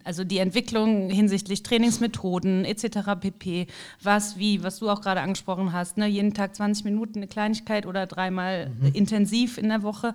[0.04, 3.20] also die Entwicklung hinsichtlich Trainingsmethoden etc.
[3.20, 3.68] pp.
[4.02, 6.08] Was, wie, was du auch gerade angesprochen hast, ne?
[6.08, 10.14] jeden Tag 20 Minuten eine Kleinigkeit oder dreimal intensiv in der Woche.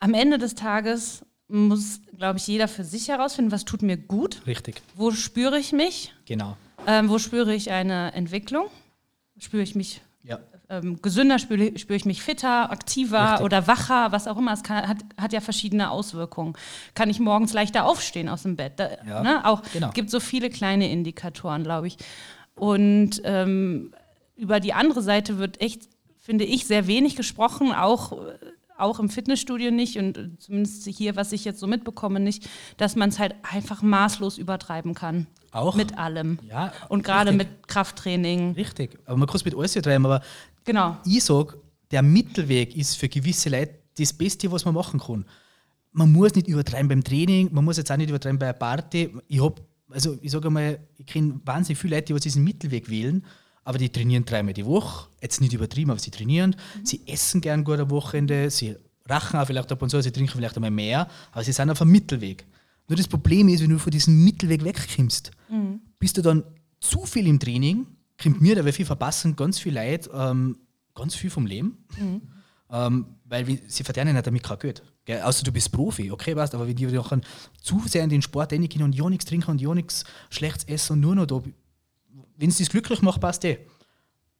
[0.00, 4.42] Am Ende des Tages muss, glaube ich, jeder für sich herausfinden, was tut mir gut,
[4.46, 6.56] Richtig, wo spüre ich mich, genau.
[6.86, 8.66] ähm, wo spüre ich eine Entwicklung,
[9.38, 10.40] spüre ich mich Ja.
[10.68, 13.44] Ähm, gesünder, spüre, spüre ich mich fitter, aktiver Richtig.
[13.44, 14.52] oder wacher, was auch immer.
[14.52, 16.54] Es kann, hat, hat ja verschiedene Auswirkungen.
[16.94, 18.74] Kann ich morgens leichter aufstehen aus dem Bett?
[18.76, 19.44] Da, Ja, ne?
[19.44, 19.90] Auch genau.
[19.90, 21.98] gibt so viele kleine Indikatoren, glaube ich.
[22.54, 23.92] Und ähm,
[24.36, 28.12] über die andere Seite wird echt, finde ich, sehr wenig gesprochen, auch,
[28.76, 33.10] auch im Fitnessstudio nicht und zumindest hier, was ich jetzt so mitbekomme, nicht, dass man
[33.10, 35.26] es halt einfach maßlos übertreiben kann.
[35.52, 35.74] Auch?
[35.74, 36.38] Mit allem.
[36.48, 38.52] Ja, Und gerade mit Krafttraining.
[38.52, 38.98] Richtig.
[39.06, 40.20] Aber man kann es mit alles übertreiben, aber
[40.66, 40.98] Genau.
[41.04, 41.56] ich sage,
[41.90, 45.24] der Mittelweg ist für gewisse Leute das Beste, was man machen kann.
[45.92, 49.10] Man muss nicht übertreiben beim Training, man muss jetzt auch nicht übertreiben bei einer Party.
[49.28, 53.24] Ich habe, also ich sage mal, ich kenne wahnsinnig viele Leute, die diesen Mittelweg wählen,
[53.64, 55.08] aber die trainieren dreimal die Woche.
[55.22, 56.54] Jetzt nicht übertrieben, aber sie trainieren.
[56.84, 58.76] Sie essen gern gut am Wochenende, sie
[59.08, 61.80] rachen auch vielleicht ab und zu, sie trinken vielleicht einmal mehr, aber sie sind auf
[61.80, 62.44] einem Mittelweg.
[62.88, 65.30] Nur das Problem ist, wenn du von diesem Mittelweg wegkommst,
[65.98, 66.44] bist du dann
[66.80, 67.86] zu viel im Training,
[68.22, 70.58] kommt mir dabei viel verpassen, ganz viel Leid, ähm,
[70.94, 71.84] ganz viel vom Leben.
[72.68, 74.82] Ähm, weil wir, sie verdienen ja damit kein Geld.
[75.04, 75.22] Gell?
[75.22, 77.20] Außer du bist Profi, okay, weißt aber wenn die nachher
[77.62, 80.94] zu sehr in den Sport reingehen und ja nichts trinken und ja nichts Schlechtes essen
[80.94, 81.42] und nur noch da,
[82.36, 83.58] wenn es das glücklich macht, passt eh.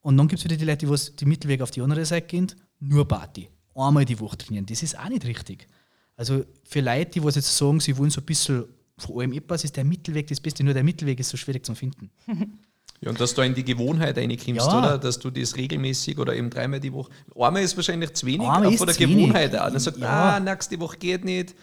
[0.01, 2.27] Und dann gibt es wieder die Leute, die was die Mittelweg auf die andere Seite
[2.27, 3.49] gehen, nur Party.
[3.75, 4.67] Einmal die Woche trainieren.
[4.67, 5.69] Das ist auch nicht richtig.
[6.17, 8.65] Also für Leute, die was jetzt sagen, sie wollen so ein bisschen
[8.99, 10.65] von allem etwas, ist der Mittelweg das Beste.
[10.65, 12.11] Nur der Mittelweg ist so schwierig zu finden.
[13.00, 14.78] Ja, und dass du in die Gewohnheit reinkommst, Ja.
[14.78, 14.98] oder?
[14.98, 17.11] Dass du das regelmäßig oder eben dreimal die Woche.
[17.38, 19.16] Einmal ist wahrscheinlich zu wenig, Einmal aber von der wenig.
[19.16, 19.70] Gewohnheit auch.
[19.70, 20.36] Dann sagt, Ja.
[20.36, 21.55] ah, nächste Woche geht nicht,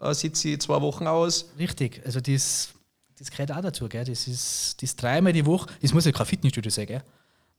[0.00, 1.48] äh, sitze ich zwei Wochen aus.
[1.58, 2.70] Richtig, also das,
[3.18, 3.88] das gehört auch dazu.
[3.88, 4.04] Gell?
[4.04, 7.02] Das ist das dreimal die Woche, das muss ja kein Fitnessstudio sein, gell?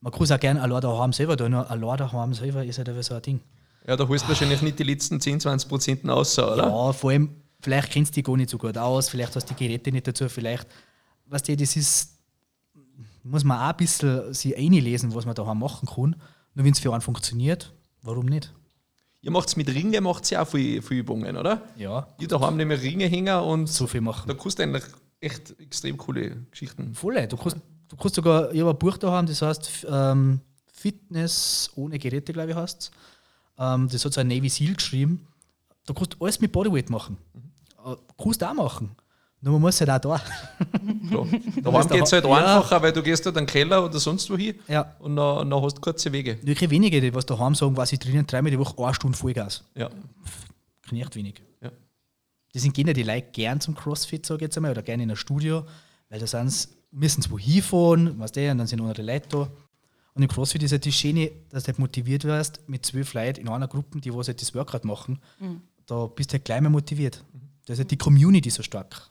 [0.00, 2.88] Man kann es auch gerne allein daheim selber tun, nur allein daheim selber ist halt
[2.88, 3.40] einfach so ein Ding.
[3.86, 6.66] Ja, da holst du wahrscheinlich nicht die letzten 10, 20 Prozent raus, oder?
[6.68, 7.30] Ja, vor allem,
[7.60, 10.06] vielleicht kennst du dich gar nicht so gut aus, vielleicht hast du die Geräte nicht
[10.06, 10.66] dazu, vielleicht,
[11.26, 12.18] weißt du, das ist,
[13.24, 16.16] muss man auch ein bisschen sich einlesen, was man daheim machen kann.
[16.54, 18.52] Nur wenn es für einen funktioniert, warum nicht?
[19.20, 21.62] Ihr macht es mit Ringen, macht ihr auch viele, viele Übungen, oder?
[21.76, 24.26] Ja, Ich daheim nehme Ringe hängen und so viel machen.
[24.28, 24.84] da kannst du eigentlich
[25.20, 26.94] echt extrem coole Geschichten.
[26.94, 27.56] Voll, du kannst,
[27.88, 30.40] du kannst sogar, ich habe ein Buch da haben, das heißt ähm,
[30.72, 32.90] Fitness ohne Geräte, glaube ich, heißt
[33.58, 35.26] ähm, Das hat so ein Navy Seal geschrieben.
[35.86, 37.16] Du kannst alles mit Bodyweight machen.
[37.84, 38.96] Äh, kannst du auch machen.
[39.44, 40.22] Nur man muss halt auch da.
[41.62, 42.30] Daheim geht es halt ja.
[42.32, 44.94] einfacher, weil du gehst halt in den Keller oder sonst wo hin Ja.
[45.00, 46.38] und dann, dann hast du kurze Wege.
[46.42, 49.64] Wirklich wenige, die was daheim sagen, was ich trainieren, dreimal die Woche eine Stunde Vollgas.
[49.74, 49.90] Ja.
[50.82, 51.42] Knecht wenig.
[51.60, 51.70] Ja.
[52.54, 55.02] Die sind gehen ja die Leute gern zum CrossFit, sage ich jetzt einmal, oder gerne
[55.02, 55.66] in ein Studio,
[56.08, 59.48] weil da sind's, müssen sie wo hinfahren, weißt du, und dann sind andere Leute da.
[60.14, 63.40] Und im CrossFit ist halt das Schöne, dass du halt motiviert wirst mit zwölf Leuten
[63.40, 65.18] in einer Gruppe, die was halt das Workout machen.
[65.86, 67.24] Da bist du halt gleich mal motiviert.
[67.66, 69.10] Da ist die Community so stark.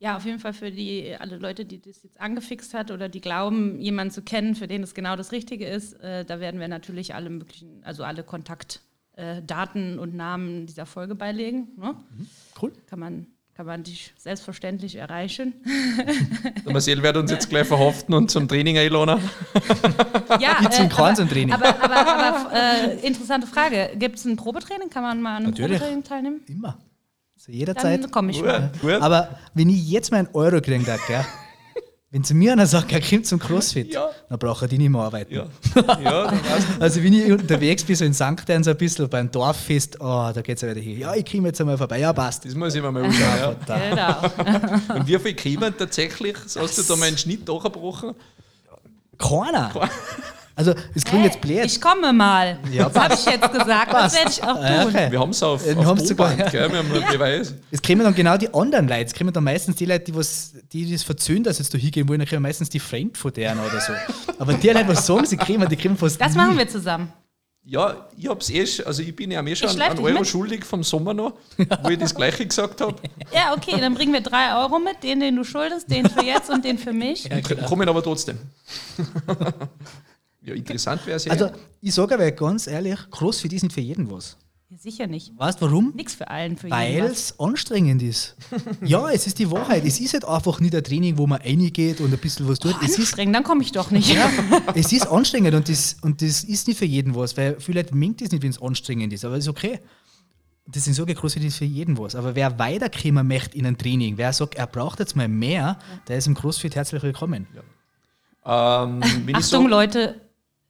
[0.00, 3.22] Ja, auf jeden Fall für die alle Leute, die das jetzt angefixt hat oder die
[3.22, 6.68] glauben, jemanden zu kennen, für den es genau das Richtige ist, äh, da werden wir
[6.68, 11.68] natürlich alle möglichen, also alle Kontaktdaten äh, und Namen dieser Folge beilegen.
[11.78, 11.94] Ne?
[12.60, 12.72] Cool.
[12.86, 15.54] Kann man kann man dich selbstverständlich erreichen.
[16.66, 19.20] Der Marcel wird uns jetzt gleich verhaften und zum Training einladen.
[20.40, 21.52] Ja, Wie zum äh, Kransentraining.
[21.54, 23.92] aber, aber, aber äh, interessante Frage.
[23.96, 24.90] Gibt es ein Probetraining?
[24.90, 25.78] Kann man mal an einem Natürlich.
[25.78, 26.40] Probetraining teilnehmen?
[26.48, 26.78] Immer.
[27.44, 28.02] Zu jeder Zeit.
[28.02, 28.70] Dann komme ich mal.
[28.72, 29.02] Gut, gut.
[29.02, 31.22] Aber wenn ich jetzt mal einen Euro kriegen darf, gell?
[32.10, 34.08] wenn zu mir einer sagt, er kommt zum CrossFit, Ja.
[34.30, 35.34] dann braucht er die nicht mehr arbeiten.
[35.34, 35.46] Ja,
[36.02, 36.32] ja
[36.80, 38.48] Also wenn ich unterwegs bin, so in St.
[38.48, 41.00] Ernst ein bisschen, beim Dorffest, oh, da geht es ja wieder hin.
[41.00, 42.46] Ja, ich komme jetzt einmal vorbei, ja passt.
[42.46, 43.56] das muss ich mir mal anschauen.
[43.68, 43.90] Ja.
[43.90, 44.94] Genau.
[44.94, 46.36] Und wie viel kommen tatsächlich?
[46.56, 48.14] Hast du da mal einen Schnitt durchgebrochen?
[49.18, 49.70] Keiner.
[50.56, 51.64] Also es klingt jetzt blöd.
[51.64, 52.58] Ich komme mal.
[52.70, 53.92] Ja, das habe ich jetzt gesagt.
[53.92, 54.16] Das Passt.
[54.16, 54.88] werde ich auch tun.
[54.94, 55.10] okay.
[55.10, 56.60] Wir haben es auf, Wir auf haben's sogar, Tonband, ja.
[56.60, 56.70] gell?
[56.72, 57.54] wir haben einen Beweis.
[57.70, 59.04] Es kommen dann genau die anderen Leute.
[59.06, 62.08] Es kommen dann meistens die Leute, die, was, die das verzöhnen, dass jetzt da hingehen
[62.08, 63.92] wollen, dann kommen meistens die Fremd von deren oder so.
[64.38, 66.38] Aber die Leute, was sagen, sie kriegen, die kriegen fast Das nie.
[66.38, 67.12] machen wir zusammen.
[67.66, 70.26] Ja, ich hab's eh, also ich bin ja eh schon dich Euro mit.
[70.28, 71.32] schuldig vom Sommer noch,
[71.82, 72.96] wo ich das gleiche gesagt habe.
[73.32, 75.02] Ja, okay, dann bringen wir drei Euro mit.
[75.02, 77.26] Den, den du schuldest, den für jetzt und den für mich.
[77.66, 78.38] Kommen aber trotzdem.
[80.44, 81.32] ja, interessant wäre es ja.
[81.32, 84.36] Also ich sage aber ganz ehrlich, CrossFit ist nicht für jeden was.
[84.68, 85.32] Ja, sicher nicht.
[85.36, 85.92] Weißt du warum?
[85.94, 88.36] Nix für allen, für Weil es anstrengend ist.
[88.82, 89.84] ja, es ist die Wahrheit.
[89.86, 92.74] Es ist halt einfach nicht ein Training, wo man reingeht und ein bisschen was tut.
[92.82, 94.12] Es ist, Anstrengend, dann komme ich doch nicht.
[94.12, 94.30] ja,
[94.74, 97.94] es ist anstrengend und das, und das ist nicht für jeden was, weil viele Leute
[97.94, 99.80] mengt es nicht, wenn es anstrengend ist, aber es ist okay.
[100.66, 102.14] Deswegen sage ich, CrossFit ist für jeden was.
[102.14, 105.78] Aber wer weiterkommen möchte in ein Training, wer sagt, er braucht jetzt mal mehr,
[106.08, 107.46] der ist im CrossFit herzlich willkommen.
[108.46, 110.20] ähm, wenn ich Achtung, sag, Leute,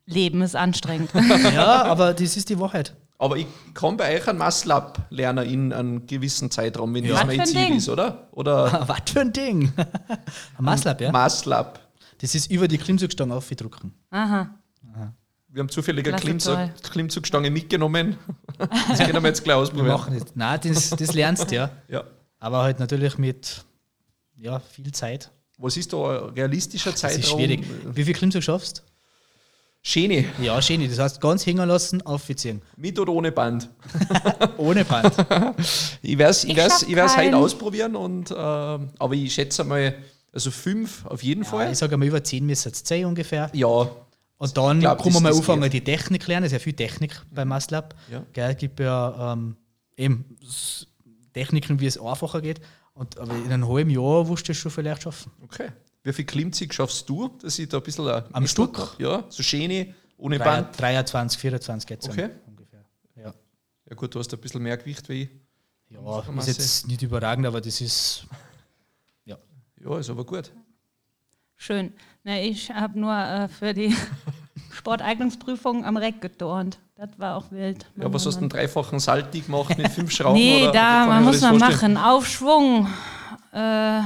[0.06, 1.10] Leben ist anstrengend.
[1.54, 2.94] Ja, aber das ist die Wahrheit.
[3.18, 7.26] aber ich kann bei euch einen Muscle-Up lernen in einem gewissen Zeitraum, wenn das Was
[7.26, 7.76] mein Ziel Ding?
[7.76, 8.28] ist, oder?
[8.32, 9.72] Oder Was für ein Ding.
[10.58, 11.10] Ein Muscle-Up, ja?
[11.12, 11.80] Muscle-Up.
[12.20, 13.94] Das ist über die Klimmzugstange aufgedrucken.
[14.10, 14.50] Aha.
[15.48, 16.58] Wir haben zufällig eine Klimmzug.
[16.90, 18.16] Klimmzugstange mitgenommen.
[18.58, 19.86] Das können wir jetzt gleich Wir ausprobieren.
[19.88, 20.34] machen das.
[20.34, 21.70] Nein, das, das lernst du ja.
[21.88, 22.02] Ja.
[22.40, 23.64] Aber halt natürlich mit
[24.36, 25.30] ja, viel Zeit.
[25.58, 27.20] Was ist da ein realistischer Das Zeitraum?
[27.20, 27.64] ist schwierig.
[27.94, 28.93] Wie viel Klimmzug schaffst Schöne.
[29.84, 30.24] Du?
[30.42, 30.88] Ja, schön.
[30.88, 32.62] Das heißt, ganz hängen lassen, aufziehen.
[32.76, 33.68] Mit oder ohne Band?
[34.56, 35.14] Ohne Band.
[36.02, 39.94] Ich werde es ich Ich ich werd's heute ausprobieren, und, äh, aber ich schätze mal,
[40.32, 41.72] also fünf auf jeden ja, Fall.
[41.72, 43.50] ich sage mal, über 10 müssen es sein ungefähr.
[43.52, 45.72] Ja, Und dann glaub, kann man mal anfangen, geht.
[45.74, 46.44] die Technik lernen.
[46.46, 47.94] Es ist ja viel Technik beim Muscle Up.
[48.10, 48.24] Ja.
[48.32, 49.56] Gell, Es gibt ja ähm,
[49.96, 50.24] eben
[51.32, 52.60] Techniken, wie es einfacher geht.
[52.94, 55.32] Und, aber in einem halben Jahr wirst du das schon vielleicht schaffen.
[55.42, 55.68] okay.
[56.04, 58.78] Wie viel Klimmzug schaffst du, dass ich da ein bisschen äh, Am Stück?
[58.78, 59.00] hab?
[59.00, 60.78] Ja, so schöne, ohne Drei- Band.
[60.80, 62.30] 23, 24 geht Okay.
[62.46, 62.84] ungefähr.
[63.16, 63.34] Ja.
[63.88, 65.30] Ja gut, du hast ein bisschen mehr Gewicht wie ich.
[65.90, 68.26] Ja, ist jetzt nicht überragend, aber das ist.
[69.24, 69.36] Ja.
[69.82, 70.50] Ja, ist aber gut.
[71.56, 71.92] Schön.
[72.24, 73.94] Na, ich habe nur äh, für die
[74.72, 76.78] Sporteignungsprüfung am Reck geturnt.
[76.96, 77.86] Das war auch wild.
[77.96, 80.34] Ja, was hast du einen dreifachen Salti gemacht mit fünf Schrauben?
[80.38, 80.72] Nee, oder?
[80.72, 81.96] da, man muss man machen.
[81.96, 82.88] Aufschwung,
[83.52, 84.00] äh,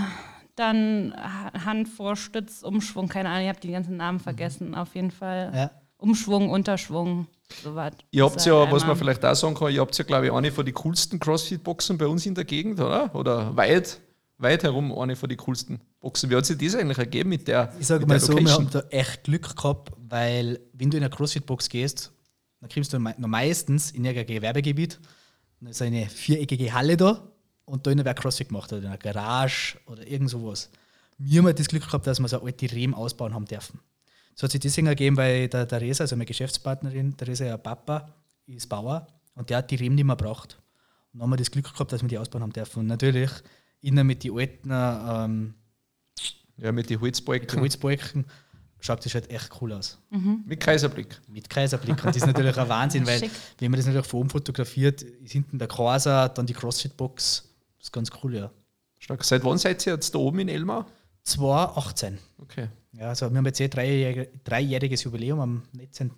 [0.59, 4.75] dann Ha- Hand vor Stütz, Umschwung, keine Ahnung, ich habe die ganzen Namen vergessen.
[4.75, 5.53] Auf jeden Fall.
[5.55, 5.71] Ja.
[5.97, 7.27] Umschwung, Unterschwung,
[7.63, 7.93] sowas.
[8.13, 10.53] Ihr habt ja, was man vielleicht auch sagen kann, ihr habt ja, glaube ich, eine
[10.53, 13.13] von den coolsten Crossfit-Boxen bei uns in der Gegend, oder?
[13.17, 14.01] Oder weit,
[14.39, 16.31] weit herum eine von den coolsten Boxen.
[16.31, 18.65] Wie hat sich das eigentlich ergeben mit der, Ich sage mal der so, wir Location?
[18.67, 22.13] haben da echt Glück gehabt, weil wenn du in eine CrossFit-Box gehst,
[22.61, 25.01] dann kriegst du noch meistens in irgendein Gewerbegebiet
[25.61, 27.21] dann ist eine viereckige Halle da
[27.69, 30.71] und da in wer CrossFit gemacht hat, in einer Garage oder irgend sowas.
[31.19, 33.81] Wir haben halt das Glück gehabt, dass wir so alte Rehm ausbauen haben dürfen.
[34.35, 38.09] Es hat sich deswegen ergeben, weil der Theresa, also meine Geschäftspartnerin, Theresa, ihr Papa,
[38.47, 40.59] ist Bauer und der hat die Reben nicht mehr gebraucht.
[41.13, 42.81] Und dann haben wir das Glück gehabt, dass wir die ausbauen haben dürfen.
[42.81, 43.31] Und natürlich,
[43.81, 45.55] innen mit den alten ähm,
[46.57, 47.61] Ja, mit den Holzbalken.
[47.61, 48.27] Holzbalken
[48.81, 49.99] schaut das halt echt cool aus.
[50.47, 51.21] Mit Kaiserblick.
[51.27, 51.97] Mit Kaiserblick.
[52.05, 53.31] Und das ist natürlich ein Wahnsinn, weil Schick.
[53.59, 57.48] wenn man das natürlich von oben fotografiert, ist hinten der Corsa, dann die CrossFit-Box.
[57.79, 58.51] Das ist ganz cool, ja.
[58.99, 59.25] Stark.
[59.25, 60.85] Seit wann seid ihr jetzt da oben in Elmau?
[61.23, 62.19] 2018.
[62.43, 62.69] Okay.
[62.93, 66.09] Ja, also wir haben jetzt eh dreijährige, dreijähriges Jubiläum am 19.11.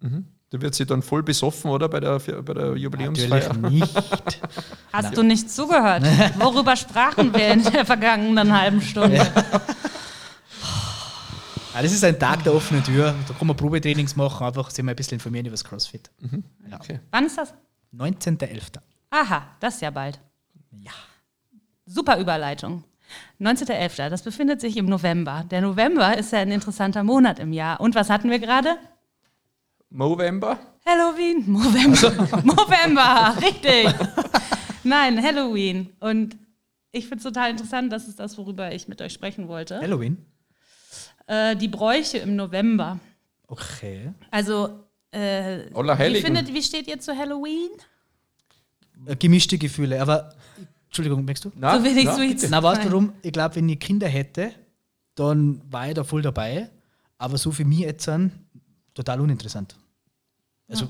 [0.00, 0.26] Mhm.
[0.50, 1.88] Da wird sie dann voll besoffen, oder?
[1.88, 3.52] Bei der, bei der Jubiläumsfeier.
[3.54, 3.94] Natürlich nicht.
[4.92, 6.02] Hast du nicht zugehört?
[6.38, 9.20] Worüber sprachen wir in der vergangenen halben Stunde?
[11.74, 13.14] Ah, das ist ein Tag der offenen Tür.
[13.28, 16.10] Da kann man Probetrainings machen, einfach sich mal ein bisschen informieren über das CrossFit.
[16.68, 16.80] Ja.
[16.80, 16.98] Okay.
[17.10, 17.54] Wann ist das?
[17.94, 18.80] 19.11.
[19.10, 20.18] Aha, das ist ja bald.
[20.72, 20.92] Ja.
[21.86, 22.84] Super Überleitung.
[23.40, 25.44] 19.11., das befindet sich im November.
[25.50, 27.80] Der November ist ja ein interessanter Monat im Jahr.
[27.80, 28.76] Und was hatten wir gerade?
[29.90, 30.58] Movember?
[30.84, 31.44] Halloween.
[31.52, 32.42] November.
[32.44, 33.94] November, richtig.
[34.84, 35.90] Nein, Halloween.
[36.00, 36.36] Und
[36.92, 39.80] ich finde es total interessant, das ist das, worüber ich mit euch sprechen wollte.
[39.80, 40.18] Halloween?
[41.26, 42.98] Äh, die Bräuche im November.
[43.46, 44.12] Okay.
[44.30, 47.70] Also, äh, wie, findet, wie steht ihr zu Halloween?
[49.06, 50.34] Äh, Gemischte Gefühle, aber
[50.86, 51.52] Entschuldigung, merkst du?
[51.56, 52.48] Na, So wenig na, Sweets.
[52.48, 52.92] Na, weißt du Nein.
[52.92, 53.12] warum?
[53.22, 54.52] Ich glaube, wenn ich Kinder hätte,
[55.14, 56.70] dann war ich da voll dabei.
[57.18, 58.32] Aber so für mich jetzt sind
[58.94, 59.76] total uninteressant.
[60.68, 60.88] Also,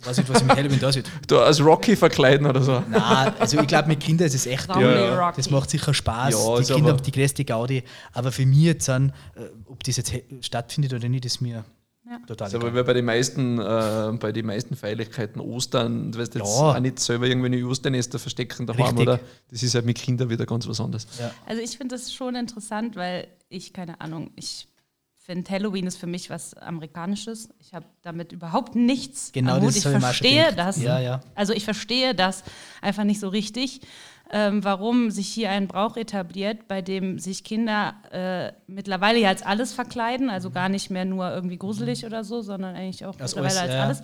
[0.00, 1.10] ich weiß nicht, was ich mit Halloween da sieht.
[1.26, 2.82] Da als Rocky verkleiden oder so.
[2.88, 5.32] Nein, also ich glaube, mit Kindern ist es echt Zombie ja.
[5.32, 6.34] Das macht sicher Spaß.
[6.34, 7.82] Ja, die Kinder haben die größte Gaudi.
[8.12, 11.64] Aber für mich jetzt sind, äh, ob das jetzt stattfindet oder nicht, ist mir
[12.08, 12.18] Ja.
[12.26, 16.18] total Das ist aber wie bei den meisten, äh, bei den meisten Feierlichkeiten Ostern, du
[16.18, 16.70] weißt jetzt Ja.
[16.72, 19.00] auch nicht selber irgendwelche Osternester verstecken daheim, Richtig.
[19.02, 19.20] oder?
[19.50, 21.06] Das ist halt mit Kindern wieder ganz was anderes.
[21.20, 21.30] Ja.
[21.46, 24.68] Also ich finde das schon interessant, weil ich, keine Ahnung, ich
[25.16, 27.50] finde Halloween ist für mich was Amerikanisches.
[27.60, 29.68] Ich habe damit überhaupt nichts Genau am Hut.
[29.68, 30.58] das Ich ich verstehe gedacht.
[30.58, 30.82] das.
[30.82, 31.20] Ja, ja.
[31.34, 32.42] Also ich verstehe das
[32.80, 33.82] einfach nicht so richtig,
[34.30, 39.42] ähm, warum sich hier ein Brauch etabliert, bei dem sich Kinder äh, mittlerweile ja als
[39.42, 43.34] alles verkleiden, also gar nicht mehr nur irgendwie gruselig oder so, sondern eigentlich auch Als
[43.34, 43.82] mittlerweile als alles, ja.
[43.84, 44.02] alles.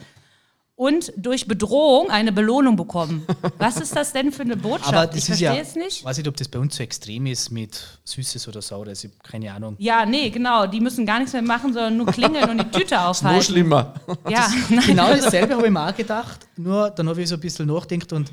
[0.76, 3.24] Und durch Bedrohung eine Belohnung bekommen.
[3.58, 4.92] Was ist das denn für eine Botschaft?
[4.92, 6.04] Aber das ich ist ja, verstehe es nicht.
[6.04, 9.04] weiß nicht, ob das bei uns so extrem ist mit Süßes oder Saures.
[9.04, 9.76] Ich habe keine Ahnung.
[9.78, 10.66] Ja, nee, genau.
[10.66, 13.44] Die müssen gar nichts mehr machen, sondern nur klingeln und die Tüte aufhalten.
[13.44, 13.94] schlimmer.
[14.28, 16.40] Ja, nein, Genau dasselbe habe ich mir auch gedacht.
[16.56, 18.32] Nur dann habe ich so ein bisschen nachgedacht und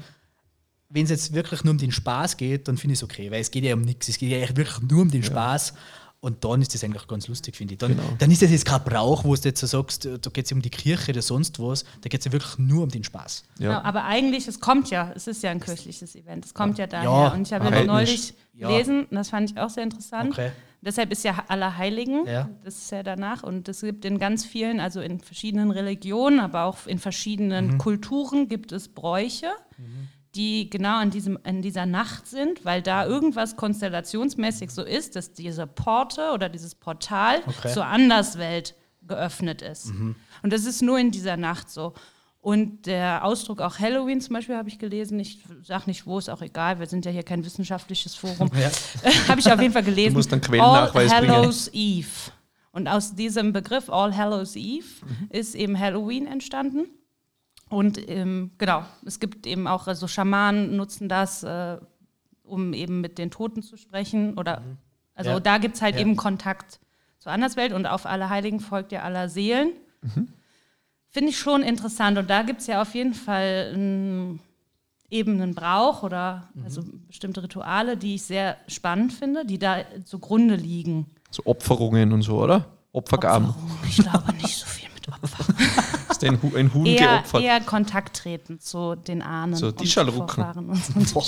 [0.93, 3.41] wenn es jetzt wirklich nur um den Spaß geht, dann finde ich es okay, weil
[3.41, 4.09] es geht ja um nichts.
[4.09, 5.73] Es geht ja wirklich nur um den Spaß.
[6.23, 7.79] Und dann ist das eigentlich ganz lustig, finde ich.
[7.79, 8.03] Dann, Genau.
[8.19, 10.61] dann ist das jetzt kein Brauch, wo du jetzt so sagst, da geht es um
[10.61, 11.83] die Kirche oder sonst was.
[12.01, 13.43] Da geht es ja wirklich nur um den Spaß.
[13.57, 13.81] Genau, Ja.
[13.81, 17.09] aber eigentlich, es kommt ja, es ist ja ein kirchliches Event, es kommt ja daher.
[17.09, 18.67] Ja, und ich habe jetzt neulich Ja.
[18.67, 20.33] gelesen, und das fand ich auch sehr interessant.
[20.33, 20.51] Okay.
[20.83, 22.49] Deshalb ist ja Allerheiligen, Ja.
[22.63, 23.41] das ist ja danach.
[23.41, 27.77] Und es gibt in ganz vielen, also in verschiedenen Religionen, aber auch in verschiedenen Mhm.
[27.79, 29.47] Kulturen gibt es Bräuche,
[30.35, 35.33] die genau an, diesem, an dieser Nacht sind, weil da irgendwas konstellationsmäßig so ist, dass
[35.33, 37.73] diese Porte oder dieses Portal Okay.
[37.73, 38.75] zur Anderswelt
[39.07, 39.91] geöffnet ist.
[40.41, 41.93] Und das ist nur in dieser Nacht so.
[42.39, 45.19] Und der Ausdruck auch Halloween zum Beispiel habe ich gelesen.
[45.19, 46.79] Ich sage nicht wo, ist auch egal.
[46.79, 48.49] Wir sind ja hier kein wissenschaftliches Forum.
[48.59, 48.71] Ja.
[49.27, 50.13] habe ich auf jeden Fall gelesen.
[50.13, 51.31] Du musst All Quellennachweis bringen.
[51.31, 52.07] Hallows Eve.
[52.71, 55.27] Und aus diesem Begriff All Hallows Eve Mhm.
[55.29, 56.85] ist eben Halloween entstanden.
[57.71, 61.77] Und ähm, genau, es gibt eben auch, also Schamanen nutzen das, äh,
[62.43, 64.37] um eben mit den Toten zu sprechen.
[64.37, 64.61] Oder
[65.15, 65.39] also Ja.
[65.39, 66.01] da gibt es halt Ja.
[66.01, 66.79] eben Kontakt
[67.17, 69.69] zur Anderswelt und auf Allerheiligen folgt ja aller Seelen.
[70.01, 70.27] Mhm.
[71.07, 72.17] Finde ich schon interessant.
[72.17, 74.39] Und da gibt es ja auf jeden Fall ähm,
[75.09, 76.63] eben einen Brauch oder Mhm.
[76.63, 81.05] also bestimmte Rituale, die ich sehr spannend finde, die da zugrunde liegen.
[81.29, 82.65] So Opferungen und so, oder?
[82.91, 83.49] Opfergaben.
[83.49, 83.77] Opferung.
[83.87, 85.45] Ich glaube nicht so viel mit Opfer.
[86.27, 87.41] Hast ein, Hu- ein Huhn eher, geopfert?
[87.41, 90.27] eher Kontakt treten zu den Ahnen So und Tischalrucken.
[90.27, 91.21] Vorfahren und so.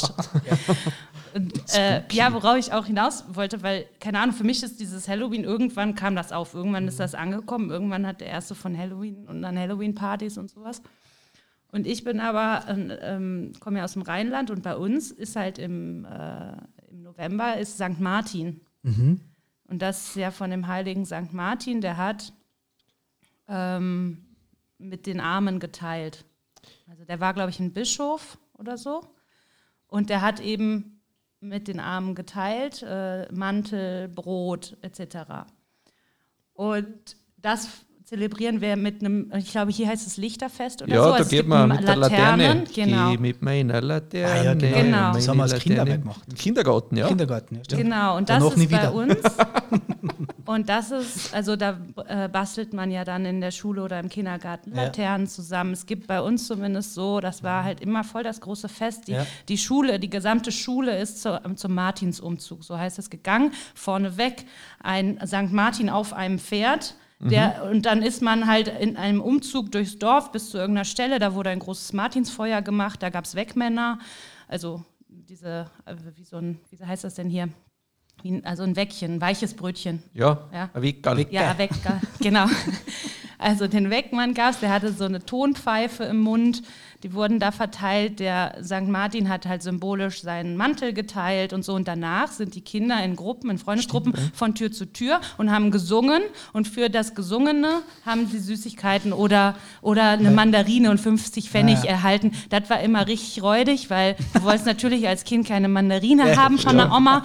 [1.33, 5.07] und, äh, ja, worauf ich auch hinaus wollte, weil, keine Ahnung, für mich ist dieses
[5.07, 9.25] Halloween, irgendwann kam das auf, irgendwann ist das angekommen, irgendwann hat der erste von Halloween
[9.27, 10.81] und dann Halloween-Partys und sowas.
[11.71, 15.35] Und ich bin aber, äh, ähm, komme ja aus dem Rheinland und bei uns ist
[15.35, 16.51] halt im, äh,
[16.91, 17.99] im November ist St.
[17.99, 18.61] Martin.
[18.83, 21.31] Und das ist ja von dem heiligen St.
[21.33, 22.31] Martin, der hat
[23.47, 24.17] ähm,
[24.77, 26.25] mit den Armen geteilt.
[26.87, 29.01] Also der war, glaube ich, ein Bischof oder so.
[29.87, 31.01] Und der hat eben
[31.39, 35.47] mit den Armen geteilt, äh, Mantel, Brot etc.
[36.53, 41.07] Und das, zelebrieren wir mit einem, ich glaube, hier heißt es Lichterfest oder Ja, so.
[41.09, 42.63] da Also es geht gibt man mit der Laterne.
[42.73, 43.09] Genau.
[43.11, 44.31] Geh mit meiner Laterne.
[44.31, 44.77] Ah, ja, genau.
[44.77, 45.13] Genau.
[45.13, 46.21] Das haben wir als Kinder gemacht.
[46.37, 47.07] Kindergarten, ja.
[47.07, 47.81] Kindergarten, ja, stimmt.
[47.81, 49.15] Genau, und das Danach ist bei uns.
[50.45, 54.09] Und das ist, also da äh, bastelt man ja dann in der Schule oder im
[54.09, 54.83] Kindergarten Ja.
[54.83, 55.71] Laternen zusammen.
[55.71, 59.07] Es gibt bei uns zumindest so, das war halt immer voll das große Fest.
[59.07, 59.25] Die, Ja.
[59.47, 63.53] die Schule, die gesamte Schule ist zu, zum Martinsumzug, so heißt es gegangen.
[63.73, 64.45] Vorneweg
[64.81, 65.51] ein St.
[65.53, 66.95] Martin auf einem Pferd.
[67.29, 71.19] Der, Und dann ist man halt in einem Umzug durchs Dorf bis zu irgendeiner Stelle.
[71.19, 73.01] Da wurde ein großes Martinsfeuer gemacht.
[73.03, 73.99] Da gab es Wegmänner.
[74.47, 77.49] Also diese, äh, wie so ein, wie heißt das denn hier?
[78.23, 80.03] Ein, also ein Weckchen, ein weiches Brötchen.
[80.13, 80.69] Ja, Ja.
[80.73, 81.25] ein Weggal.
[81.31, 81.71] Ja, weg,
[82.19, 82.45] genau.
[83.39, 86.61] Also den Weckmann gab es, der hatte so eine Tonpfeife im Mund,
[87.03, 88.19] die wurden da verteilt.
[88.19, 88.87] Der St.
[88.87, 91.73] Martin hat halt symbolisch seinen Mantel geteilt und so.
[91.73, 95.69] Und danach sind die Kinder in Gruppen, in Freundesgruppen von Tür zu Tür und haben
[95.69, 96.21] gesungen.
[96.53, 101.91] Und für das Gesungene haben sie Süßigkeiten oder, oder eine Mandarine und 50 Pfennig Ja.
[101.91, 102.31] erhalten.
[102.49, 106.77] Das war immer richtig räudig, weil du wolltest natürlich als Kind keine Mandarine haben von
[106.77, 107.23] der Oma.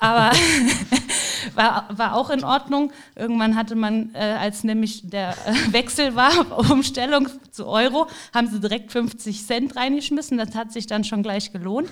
[0.00, 0.32] Aber
[1.54, 2.92] war, war auch in Ordnung.
[3.14, 6.32] Irgendwann hatte man, äh, als nämlich der äh, Wechsel war,
[6.70, 10.38] Umstellung zu Euro, haben sie direkt 50 Cent reingeschmissen.
[10.38, 11.88] Das hat sich dann schon gleich gelohnt.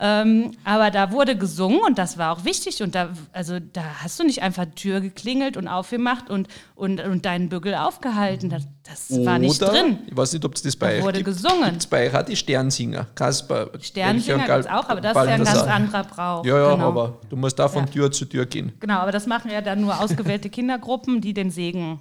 [0.00, 2.82] Ähm, aber da wurde gesungen und das war auch wichtig.
[2.82, 7.24] Und da, also, da hast du nicht einfach Tür geklingelt und aufgemacht und, und, und
[7.24, 8.50] deinen Bügel aufgehalten.
[8.50, 9.98] Das, das war nicht Oder, drin.
[10.08, 11.26] Ich weiß nicht, ob es das bei Da wurde gibt.
[11.36, 11.70] gesungen.
[11.70, 13.06] Gibt's bei auch die Sternsinger?
[13.14, 13.70] Kasper.
[13.80, 16.44] Sternsinger gibt es auch, aber das ist ja ein ganz anderer Brauch.
[16.44, 16.88] Ja, ja, Genau.
[16.88, 17.90] aber du musst da von Ja.
[17.92, 18.72] Tür zu Tür gehen.
[18.80, 22.00] Genau, aber das machen ja dann nur ausgewählte Kindergruppen, die den Segen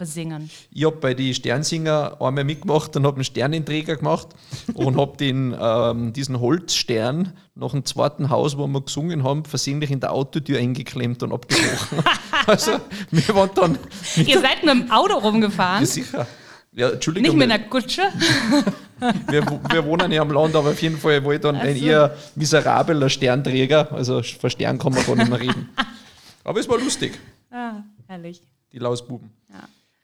[0.00, 0.50] besingen.
[0.72, 4.28] Ich habe bei den Sternsinger einmal mitgemacht und habe einen Sternenträger gemacht
[4.74, 9.90] und habe den, ähm, diesen Holzstern nach dem zweiten Haus, wo wir gesungen haben, versehentlich
[9.92, 11.98] in der Autotür eingeklemmt und abgebrochen.
[12.46, 12.72] also,
[13.12, 13.78] wir waren dann.
[14.16, 16.26] Ihr seid mit dem Auto rumgefahren, Ja, sicher.
[16.72, 18.02] Ja, Entschuldigung, nicht mit einer Kutsche.
[19.28, 21.78] wir, wir wohnen ja am Land, aber auf jeden Fall war ich dann ein Ach
[21.80, 21.84] so.
[21.86, 23.92] eher miserabler Sternträger.
[23.92, 25.68] Also von Stern kann man gar nicht mehr reden.
[26.44, 27.18] Aber es war lustig,
[27.50, 28.40] Ah, herrlich.
[28.72, 29.30] die Lausbuben.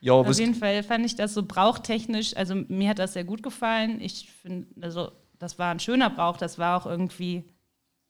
[0.07, 0.13] Ja.
[0.13, 4.01] Auf jeden Fall fand ich das so brauchtechnisch, also mir hat das sehr gut gefallen.
[4.01, 7.45] Ich finde, also das war ein schöner Brauch, das war auch irgendwie,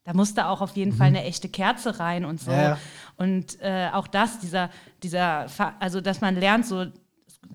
[0.03, 2.51] da musste auch auf jeden Fall eine echte Kerze rein und so.
[2.51, 2.79] Ja, ja.
[3.17, 4.69] Und äh, auch das, dieser,
[5.01, 5.47] dieser,
[5.79, 6.85] also dass man lernt, so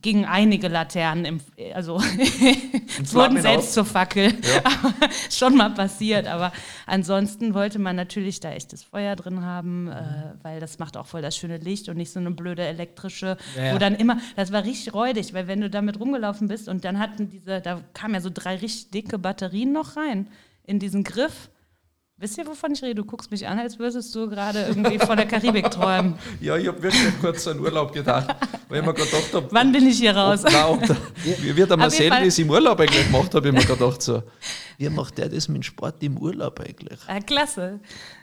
[0.01, 1.41] gingen einige Laternen, im,
[1.75, 2.01] also
[3.13, 3.73] wurden selbst aus.
[3.75, 4.33] zur Fackel,
[4.65, 4.95] aber
[5.31, 6.27] schon mal passiert.
[6.27, 6.53] Aber
[6.87, 10.03] ansonsten wollte man natürlich da echtes Feuer drin haben, äh,
[10.43, 13.65] weil das macht auch voll das schöne Licht und nicht so eine blöde elektrische, Ja,
[13.65, 13.75] ja.
[13.75, 16.99] wo dann immer, das war richtig räudig, weil wenn du damit rumgelaufen bist und dann
[16.99, 20.29] hatten diese, da kamen ja so drei richtig dicke Batterien noch rein
[20.65, 21.51] in diesen Griff.
[22.23, 22.95] Wisst ihr, wovon ich rede?
[22.95, 26.15] Du guckst mich an, als würdest du gerade irgendwie von der Karibik träumen.
[26.41, 28.33] ja, ich habe wirklich kurz an Urlaub gedacht,
[28.69, 30.45] weil ich mir gedacht habe, Wann bin ich hier raus?
[30.45, 30.83] Nein, ob
[31.25, 34.23] wie wird der Marcel das im Urlaub eigentlich gemacht, habe ich mir gedacht so.
[34.79, 37.01] Wie macht der das mit dem Sport im Urlaub eigentlich?
[37.09, 37.81] Ah, klasse.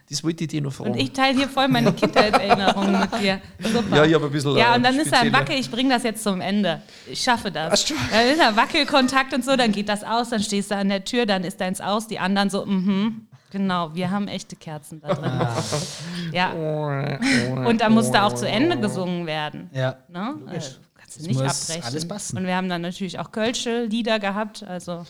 [0.10, 0.91] Das wollte ich dir noch fragen.
[0.91, 3.41] Und ich teile hier voll meine Kindheitserinnerungen mit dir.
[3.60, 3.97] Super.
[3.97, 5.70] Ja, ich habe ein bisschen, Ja, äh, und dann ist da ein spezielle- Wackel, ich
[5.70, 6.82] bringe das jetzt zum Ende.
[7.12, 7.86] Ich schaffe das.
[7.91, 8.10] Ach.
[8.12, 11.04] Dann ist da Wackelkontakt und so, dann geht das aus, dann stehst du an der
[11.04, 13.28] Tür, dann ist deins aus, die anderen so, mhm.
[13.52, 15.32] Genau, wir haben echte Kerzen da drin.
[15.32, 15.64] Ah.
[16.32, 16.52] Ja.
[17.66, 19.70] Und da musste auch zu Ende gesungen werden.
[19.74, 19.97] Ja.
[20.08, 20.36] Ne?
[20.47, 20.60] Äh,
[20.95, 21.84] kannst du nicht abbrechen.
[21.84, 22.38] alles passen.
[22.38, 24.64] Und wir haben dann natürlich auch Kölsche Lieder gehabt.
[24.64, 25.06] Also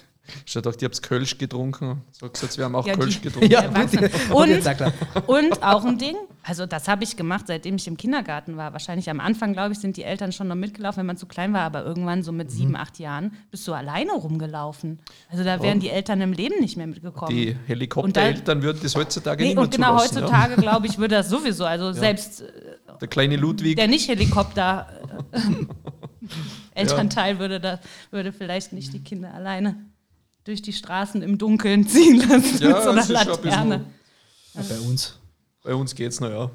[0.45, 2.01] Ich habe gedacht, ich habe Kölsch getrunken.
[2.11, 3.51] So gesagt, wir haben auch Ja, die- Kölsch getrunken.
[3.51, 3.69] Ja.
[4.31, 5.27] Und-.
[5.27, 8.73] Und auch ein Ding, also das habe ich gemacht, seitdem ich im Kindergarten war.
[8.73, 11.53] Wahrscheinlich am Anfang, glaube ich, sind die Eltern schon noch mitgelaufen, wenn man zu klein
[11.53, 12.37] war, aber irgendwann so Mhm.
[12.37, 14.99] mit sieben, acht Jahren bist du alleine rumgelaufen.
[15.29, 17.35] Also da wären die Eltern im Leben nicht mehr mitgekommen.
[17.35, 20.17] Die Helikoptereltern würden das heutzutage nee, nicht mehr und genau zulassen.
[20.21, 22.45] heutzutage, glaube ich, würde das sowieso, also selbst äh,
[22.87, 22.93] Ja?
[22.95, 24.87] Der kleine Ludwig, der nicht Helikopter
[25.31, 25.39] äh,
[26.75, 27.79] Elternteil würde, da,
[28.11, 29.75] würde vielleicht nicht die Kinder alleine
[30.49, 33.85] durch die Straßen im Dunkeln ziehen lassen Ja, mit so einer schon ein Laterne.
[34.53, 35.19] Ja, bei uns
[35.63, 36.51] bei uns geht es noch, ja.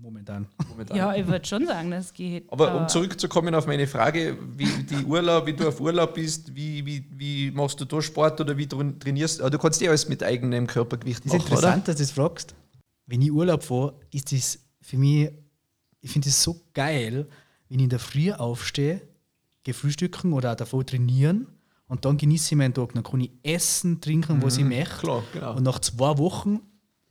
[0.00, 0.48] momentan.
[0.68, 0.96] Momentan.
[0.96, 2.50] Ja, ich würde schon sagen, das geht.
[2.50, 6.84] Aber um zurückzukommen auf meine Frage, wie die Urlaub, wie du auf Urlaub bist, wie,
[6.84, 9.40] wie, wie machst du da Sport oder wie du trainierst?
[9.40, 11.56] Aber du kannst eh alles mit eigenem Körpergewicht Das ist machen, oder?
[11.58, 12.54] interessant, dass du das fragst.
[13.06, 15.30] Wenn ich Urlaub fahre, ist das für mich,
[16.00, 17.28] ich finde das so geil,
[17.68, 19.02] wenn ich in der Früh aufstehe,
[19.64, 21.46] gehe frühstücken oder auch davor trainieren
[21.92, 22.94] und dann genieße ich meinen Tag.
[22.94, 24.96] Dann kann ich essen, trinken, was ich möchte.
[25.00, 25.56] Klar, genau.
[25.56, 26.60] Und nach zwei Wochen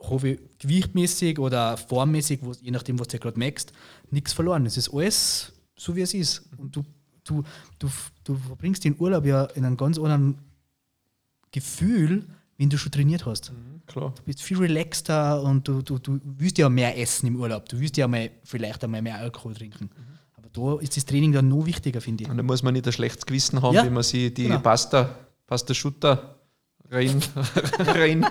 [0.02, 3.74] habe ich gewichtmäßig oder formmäßig, je nachdem, was du gerade merkst,
[4.10, 4.66] nichts verloren.
[4.66, 6.50] Es ist alles so, wie es ist.
[6.58, 6.84] Und du,
[7.24, 7.44] du,
[7.78, 7.90] du,
[8.24, 10.40] du verbringst den Urlaub ja in einem ganz anderen
[11.52, 12.26] Gefühl,
[12.58, 13.52] wenn du schon trainiert hast.
[13.86, 14.16] Klar.
[14.16, 17.70] Du bist viel relaxter und du, du, du willst ja mehr essen im Urlaub.
[17.70, 19.92] Du willst ja mal, vielleicht einmal mehr Alkohol trinken.
[20.31, 22.30] Aber Da ist das Training dann noch wichtiger, finde ich.
[22.30, 24.60] Und da muss man nicht ein schlechtes Gewissen haben, Ja, wenn man sich die genau.
[24.60, 25.10] Pasta,
[25.48, 26.36] Pasta Schutter
[26.90, 27.22] rein,
[27.80, 28.26] rein,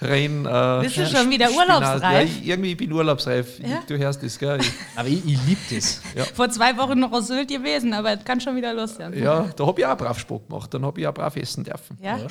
[0.00, 0.46] rein.
[0.46, 2.02] Äh, Bist du schon wieder urlaubsreif?
[2.02, 3.60] Ja, ich- irgendwie bin ich urlaubsreif.
[3.60, 3.82] Ja?
[3.86, 4.58] Du hörst das, gell?
[4.60, 6.00] Ich, Aber ich, ich liebe das.
[6.34, 9.16] Vor zwei Wochen noch aus Sylt gewesen, aber es kann schon wieder los sein.
[9.16, 10.74] ja, da habe ich auch brav Sport gemacht.
[10.74, 11.96] Dann habe ich auch brav essen dürfen.
[12.02, 12.18] Ja?
[12.18, 12.26] Ja,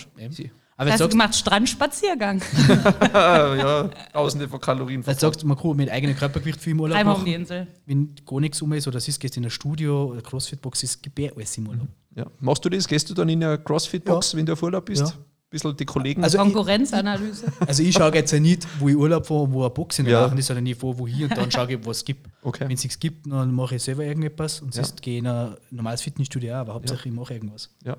[0.79, 2.41] Aber Hast du gemacht Strandspaziergang?
[3.13, 5.03] ja, tausende von Kalorien.
[5.05, 7.41] jetzt sagst du, man kann mit eigenem Körpergewicht viel im Urlaub Einmal um die machen.
[7.41, 7.67] Insel.
[7.85, 10.83] Wenn gar nichts um ist oder es ist, gehst du in ein Studio oder Crossfit-Box,
[10.83, 11.87] es gibt eh alles im Urlaub.
[12.15, 12.27] Ja.
[12.39, 12.87] Machst du das?
[12.87, 15.01] Gehst du dann in eine Crossfit-Box, wenn du auf Urlaub bist?
[15.01, 15.07] Ja.
[15.09, 16.23] Ein bisschen die Kollegen.
[16.23, 17.51] Also ich, Konkurrenzanalyse.
[17.67, 20.13] also ich schaue jetzt ja nicht, wo ich Urlaub fahre, wo eine Box in der
[20.13, 20.21] Ja.
[20.27, 22.25] Lachen ist, sondern ich fahre wohin und dann schaue ich, was es gibt.
[22.41, 22.65] Okay.
[22.69, 24.83] Wenn es nichts gibt, dann mache ich selber irgendetwas und Ja.
[24.85, 27.69] sonst gehe ich in ein normales Fitnessstudio auch, aber hauptsächlich ich mache irgendwas.
[27.83, 27.97] Ja.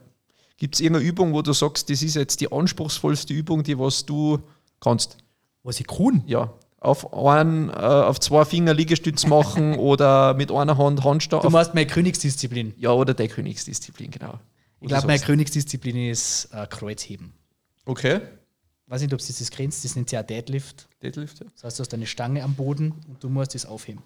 [0.61, 4.05] Gibt es irgendeine Übung, wo du sagst, das ist jetzt die anspruchsvollste Übung, die was
[4.05, 4.41] du
[4.79, 5.17] kannst?
[5.63, 6.53] Was ich kann, Ja.
[6.83, 11.45] Auf, einen, äh, auf zwei Finger Liegestütz machen oder mit einer Hand Handstand.
[11.45, 12.75] du machst meine Königsdisziplin.
[12.79, 14.39] ja, oder der Königsdisziplin, genau.
[14.81, 17.33] Ich glaube, meine Königsdisziplin ist äh, Kreuzheben.
[17.87, 18.21] Okay.
[18.87, 20.89] weiß nicht, ob Sie das kennst, das nennt sich auch Deadlift.
[21.03, 21.47] Deadlift, ja.
[21.55, 24.03] Das heißt, du hast eine Stange am Boden und du musst das aufheben.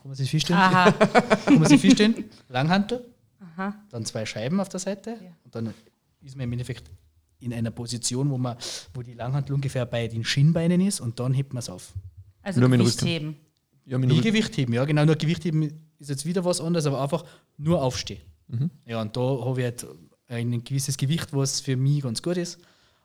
[0.00, 0.58] Kann man sich vorstellen?
[0.58, 0.92] Aha.
[0.92, 2.24] Kann man sich vorstellen?
[2.48, 3.04] Langhantel,
[3.40, 3.74] Aha.
[3.90, 5.30] dann zwei Scheiben auf der Seite Ja.
[5.44, 5.74] und dann
[6.22, 6.90] ist man im Endeffekt
[7.40, 8.56] in einer Position, wo, man,
[8.94, 11.92] wo die Langhantel ungefähr bei den Schienbeinen ist und dann hebt man es auf.
[12.42, 13.36] Also Nur mit dem Gewichtheben.
[13.86, 14.28] ja mit Wie dem Rücken.
[14.32, 15.62] Gewicht heben, ja genau, nur Gewicht heben
[16.00, 17.24] ist jetzt wieder was anderes, aber einfach
[17.56, 18.20] nur aufstehen.
[18.48, 18.70] Mhm.
[18.86, 19.86] Ja, und da habe ich halt
[20.28, 22.56] ein gewisses Gewicht, was für mich ganz gut ist.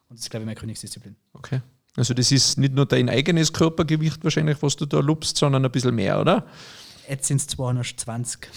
[0.10, 1.16] Und das ist, glaube ich, meine Königsdisziplin.
[1.34, 1.62] Okay.
[1.96, 5.72] Also das ist nicht nur dein eigenes Körpergewicht wahrscheinlich, was du da lupst, sondern ein
[5.72, 6.46] bisschen mehr, oder?
[7.10, 8.48] Jetzt sind es 220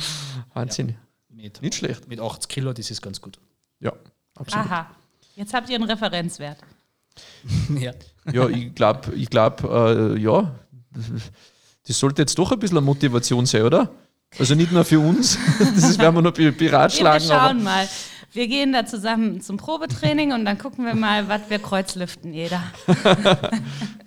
[0.54, 0.96] Wahnsinn.
[1.28, 2.08] mit, Nicht schlecht.
[2.08, 3.38] mit 80 Kilo, das ist ganz gut.
[3.80, 3.92] Ja,
[4.36, 4.66] absolut.
[4.66, 4.90] Aha.
[5.36, 6.58] Jetzt habt ihr einen Referenzwert.
[7.78, 7.92] ja.
[8.32, 10.54] Ja, ich glaube, ich glaub, äh, ja,
[11.86, 13.90] das sollte jetzt doch ein bisschen eine Motivation sein, oder?
[14.38, 17.88] Also nicht nur für uns, das werden wir noch be- Wir beratschlagen, aber schauen mal.
[18.32, 22.62] Wir gehen da zusammen zum Probetraining und dann gucken wir mal, was wir kreuzlüften jeder.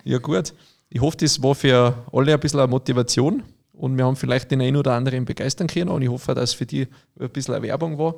[0.06, 0.54] ja gut.
[0.90, 3.44] Ich hoffe, das war für alle ein bisschen eine Motivation
[3.74, 6.66] und wir haben vielleicht den einen oder anderen begeistern können und ich hoffe, dass für
[6.66, 6.88] die
[7.20, 8.14] ein bisschen eine Werbung war,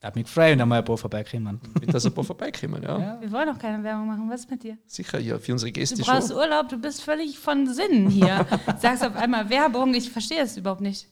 [0.00, 1.60] Da mich gefreut, wenn einmal ein paar vorbeikommen.
[1.86, 2.82] dass ein paar vorbeikommen.
[2.82, 2.98] Ja.
[3.00, 3.20] Ja.
[3.20, 4.28] Wir wollen doch keine Werbung machen.
[4.30, 4.78] Was ist mit dir?
[4.86, 6.36] Sicher, ja, für unsere Gäste Du brauchst schon.
[6.36, 8.46] Urlaub, du bist völlig von Sinnen hier.
[8.80, 11.08] Sagst auf einmal Werbung, ich verstehe es überhaupt nicht.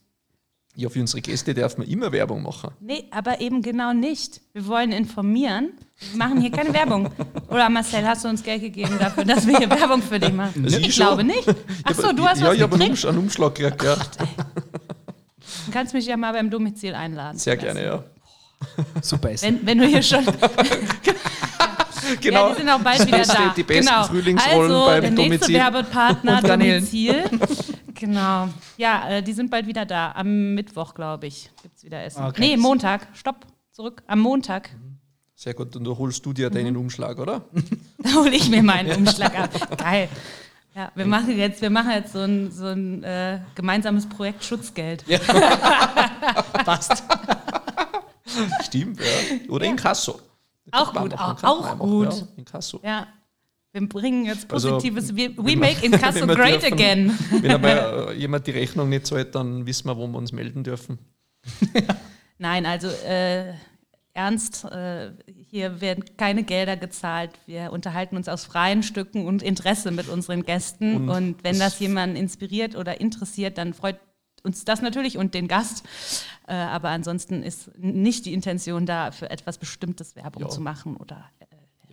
[0.78, 2.70] Ja, für unsere Gäste darf man immer Werbung machen.
[2.80, 4.42] Nee, aber eben genau nicht.
[4.52, 5.70] Wir wollen informieren.
[6.10, 7.10] Wir machen hier keine Werbung.
[7.48, 10.64] Oder Marcel, hast du uns Geld gegeben dafür, dass wir hier Werbung für dich machen?
[10.64, 11.06] Also ich ich schon.
[11.06, 11.48] glaube nicht.
[11.82, 12.90] Ach so, du hast ja, was ich habe einen, gekriegt.
[12.90, 13.96] Umsch einen Umschlag gekriegt, ja.
[15.64, 17.38] Du kannst mich ja mal beim Domizil einladen.
[17.38, 18.04] Sehr gerne, ja.
[19.00, 19.44] Super ist.
[19.44, 20.24] Wenn, wenn du hier schon.
[22.20, 22.46] Genau.
[22.46, 23.54] Ja, die sind auch bald Das wieder da.
[23.56, 24.04] Die besten genau.
[24.04, 25.54] Frühlingsrollen also, beim der nächste Domizil.
[25.54, 26.42] Werbepartner.
[26.42, 27.24] Domizil.
[27.98, 28.48] genau.
[28.76, 30.12] Ja, äh, die sind bald wieder da.
[30.12, 32.24] Am Mittwoch, glaube ich, gibt es wieder Essen.
[32.24, 32.40] Okay.
[32.40, 33.08] Nee, Montag.
[33.14, 33.46] Stopp.
[33.72, 34.02] Zurück.
[34.06, 34.70] Am Montag
[35.34, 37.44] Sehr gut, und da holst du dir deinen Umschlag, oder?
[37.98, 39.78] Da hole ich mir meinen Umschlag ab.
[39.78, 40.08] Geil.
[40.74, 45.04] Ja, wir machen jetzt, wir machen jetzt so ein, so ein äh, gemeinsames Projekt Schutzgeld.
[46.64, 47.02] Passt.
[48.62, 49.50] Stimmt, ja.
[49.50, 50.20] Oder in Kasso.
[50.72, 52.12] Auch gut, auch, auch gut.
[52.12, 52.80] Ja, in Kasso.
[52.82, 53.06] Ja.
[53.78, 55.14] Wir bringen jetzt Also, Positives.
[55.14, 56.72] wir, we wenn make Inkasso great dürfen.
[56.72, 57.18] again.
[57.42, 60.64] Wenn aber äh, jemand die Rechnung nicht zahlt, dann wissen wir, wo wir uns melden
[60.64, 60.98] dürfen.
[62.38, 63.52] Nein, also äh,
[64.14, 65.10] ernst, äh,
[65.50, 67.32] hier werden keine Gelder gezahlt.
[67.44, 70.96] Wir unterhalten uns aus freien Stücken und Interesse mit unseren Gästen.
[70.96, 73.96] Und Und, wenn das- jemanden inspiriert oder interessiert, dann freut
[74.42, 75.84] uns das natürlich und den Gast.
[76.48, 80.48] Äh, aber ansonsten ist nicht die Intention da, für etwas Bestimmtes Werbung Ja.
[80.48, 81.24] zu machen oder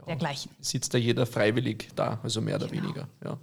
[0.08, 0.52] dergleichen.
[0.60, 2.84] Sitzt da jeder freiwillig da, also mehr oder Genau.
[2.84, 3.08] weniger.
[3.24, 3.38] Ja.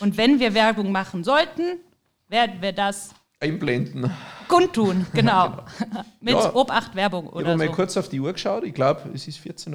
[0.00, 1.78] Und wenn wir Werbung machen sollten,
[2.28, 3.10] werden wir das
[3.40, 4.10] Einblenden.
[4.48, 5.58] kundtun, genau.
[6.20, 6.54] Mit Ja.
[6.54, 7.72] Obacht Werbung Ich oder habe mal so.
[7.74, 8.64] kurz auf die Uhr geschaut.
[8.64, 9.68] Ich glaube, es ist 14.03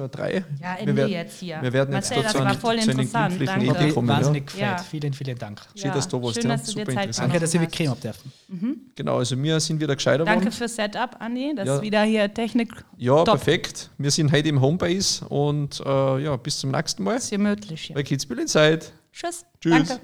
[0.60, 1.58] Ja, Wir Ende werden- jetzt hier.
[1.62, 3.34] Wir werden jetzt Marcel, da das zu war voll interessant.
[3.46, 3.70] Danke.
[3.70, 4.08] Hat mich kommen.
[4.08, 4.72] wahnsinnig Ja.
[4.72, 4.78] Ja.
[4.78, 5.60] Vielen, vielen Dank.
[5.76, 6.58] Schön, dass du was schön, dran.
[6.58, 7.28] dass du dir Super Zeit interessant.
[7.28, 8.90] Danke, dass ich genommen mit Creme dürfen.
[8.96, 10.52] Genau, also wir sind wieder gescheiter Danke geworden.
[10.56, 11.52] fürs Setup, Andi.
[11.54, 11.76] Das Ja.
[11.76, 12.72] ist wieder hier Technik.
[12.96, 13.36] Ja, Top.
[13.36, 13.90] perfekt.
[13.98, 17.94] Wir sind heute im Homebase und äh, ja, bis zum nächsten Mal hier möglich hier.
[17.94, 18.80] bei Kitzbühel Inside.
[19.12, 19.44] Tschüss.
[19.60, 19.88] Tschüss.
[19.88, 20.00] Danke.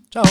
[0.10, 0.24] Ciao.